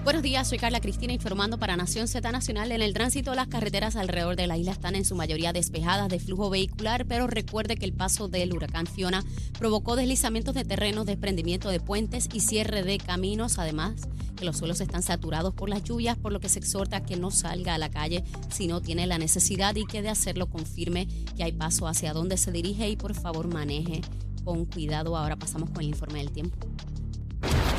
Buenos 0.03 0.21
días, 0.21 0.49
soy 0.49 0.57
Carla 0.57 0.81
Cristina 0.81 1.13
informando 1.13 1.57
para 1.57 1.77
Nación 1.77 2.09
Z 2.09 2.29
Nacional. 2.29 2.73
En 2.73 2.81
el 2.81 2.93
tránsito, 2.93 3.33
las 3.35 3.47
carreteras 3.47 3.95
alrededor 3.95 4.35
de 4.35 4.47
la 4.47 4.57
isla 4.57 4.73
están 4.73 4.95
en 4.95 5.05
su 5.05 5.15
mayoría 5.15 5.53
despejadas 5.53 6.09
de 6.09 6.19
flujo 6.19 6.49
vehicular, 6.49 7.05
pero 7.05 7.25
recuerde 7.25 7.77
que 7.77 7.85
el 7.85 7.93
paso 7.93 8.27
del 8.27 8.51
huracán 8.51 8.85
Fiona 8.85 9.23
provocó 9.57 9.95
deslizamientos 9.95 10.55
de 10.55 10.65
terrenos, 10.65 11.05
desprendimiento 11.05 11.69
de 11.69 11.79
puentes 11.79 12.27
y 12.33 12.41
cierre 12.41 12.83
de 12.83 12.97
caminos. 12.97 13.59
Además, 13.59 13.93
que 14.35 14.43
los 14.43 14.57
suelos 14.57 14.81
están 14.81 15.03
saturados 15.03 15.53
por 15.53 15.69
las 15.69 15.85
lluvias, 15.85 16.17
por 16.17 16.33
lo 16.33 16.41
que 16.41 16.49
se 16.49 16.59
exhorta 16.59 16.97
a 16.97 17.05
que 17.05 17.15
no 17.15 17.31
salga 17.31 17.73
a 17.73 17.77
la 17.77 17.89
calle 17.89 18.25
si 18.49 18.67
no 18.67 18.81
tiene 18.81 19.07
la 19.07 19.17
necesidad 19.17 19.73
y 19.77 19.85
que 19.85 20.01
de 20.01 20.09
hacerlo 20.09 20.47
confirme 20.49 21.07
que 21.37 21.45
hay 21.45 21.53
paso 21.53 21.87
hacia 21.87 22.11
donde 22.11 22.35
se 22.35 22.51
dirige 22.51 22.89
y 22.89 22.97
por 22.97 23.15
favor 23.15 23.47
maneje 23.47 24.01
con 24.43 24.65
cuidado. 24.65 25.15
Ahora 25.15 25.37
pasamos 25.37 25.69
con 25.69 25.79
el 25.79 25.87
informe 25.87 26.19
del 26.19 26.31
tiempo. 26.31 26.72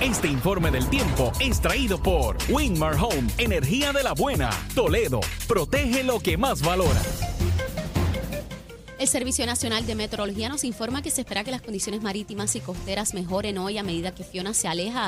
Este 0.00 0.28
informe 0.28 0.70
del 0.70 0.88
tiempo 0.88 1.32
es 1.40 1.60
traído 1.60 2.02
por 2.02 2.36
Winmar 2.50 2.96
Home, 2.96 3.30
energía 3.38 3.92
de 3.92 4.02
la 4.02 4.12
buena. 4.12 4.50
Toledo, 4.74 5.20
protege 5.46 6.02
lo 6.02 6.18
que 6.20 6.36
más 6.36 6.62
valora. 6.62 7.00
El 8.98 9.08
Servicio 9.08 9.44
Nacional 9.46 9.86
de 9.86 9.94
Meteorología 9.94 10.48
nos 10.48 10.64
informa 10.64 11.02
que 11.02 11.10
se 11.10 11.22
espera 11.22 11.44
que 11.44 11.50
las 11.50 11.62
condiciones 11.62 12.02
marítimas 12.02 12.54
y 12.56 12.60
costeras 12.60 13.14
mejoren 13.14 13.58
hoy 13.58 13.78
a 13.78 13.82
medida 13.82 14.14
que 14.14 14.24
Fiona 14.24 14.54
se 14.54 14.68
aleja 14.68 15.06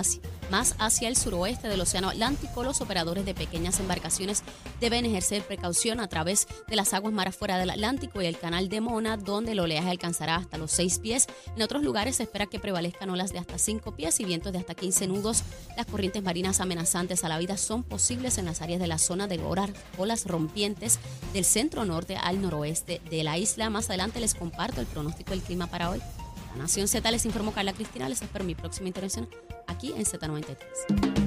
más 0.51 0.75
hacia 0.79 1.09
el 1.09 1.17
suroeste 1.17 1.69
del 1.69 1.81
Océano 1.81 2.09
Atlántico. 2.09 2.63
Los 2.63 2.81
operadores 2.81 3.25
de 3.25 3.35
pequeñas 3.35 3.81
embarcaciones 3.81 4.43
deben 4.81 5.05
ejercer 5.05 5.43
precaución 5.43 6.01
a 6.01 6.09
través 6.09 6.47
de 6.69 6.77
las 6.77 6.95
aguas 6.95 7.13
mar 7.13 7.29
afuera 7.29 7.59
del 7.59 7.71
Atlántico 7.71 8.23
y 8.23 8.27
el 8.27 8.39
canal 8.39 8.69
de 8.69 8.81
Mona, 8.81 9.17
donde 9.17 9.53
el 9.53 9.61
oleaje 9.61 9.91
alcanzará 9.91 10.37
hasta 10.37 10.59
los 10.59 10.71
6 10.73 10.99
pies. 11.01 11.27
En 11.55 11.63
otros 11.63 11.83
lugares 11.83 12.17
se 12.17 12.25
espera 12.25 12.47
que 12.47 12.59
prevalezcan 12.59 13.11
olas 13.11 13.33
de 13.33 13.39
hasta 13.39 13.59
5 13.59 13.95
pies 13.95 14.21
y 14.21 14.25
vientos 14.25 14.53
de 14.53 14.59
hasta 14.59 14.75
15 14.75 15.07
nudos. 15.07 15.43
Las 15.77 15.87
corrientes 15.87 16.23
marinas 16.23 16.61
amenazantes 16.61 17.25
a 17.25 17.29
la 17.29 17.39
vida 17.39 17.57
son 17.57 17.83
posibles 17.83 18.39
en 18.39 18.47
las 18.47 18.63
áreas 18.63 18.81
de 18.81 18.87
la 18.87 18.99
zona 18.99 19.27
de 19.27 19.41
olas 19.99 20.25
rompientes 20.27 20.99
del 21.33 21.45
centro 21.45 21.85
norte 21.85 22.17
al 22.17 22.41
noroeste 22.41 23.01
de 23.11 23.25
la 23.25 23.39
isla. 23.39 23.71
Más 23.71 23.89
adelante 23.89 24.21
les 24.21 24.35
comparto 24.35 24.81
el 24.81 24.87
pronóstico 24.87 25.31
del 25.31 25.43
clima 25.43 25.67
para 25.67 25.91
hoy. 25.91 26.01
La 26.55 26.63
Nación 26.63 26.89
Z 26.89 27.11
les 27.11 27.27
informó 27.27 27.53
Carla 27.53 27.73
Cristina. 27.73 28.09
Les 28.09 28.23
espero 28.23 28.45
mi 28.45 28.55
próxima 28.55 28.89
intervención 28.89 29.29
aquí 29.67 29.93
en 29.93 30.05
Z93. 30.05 31.26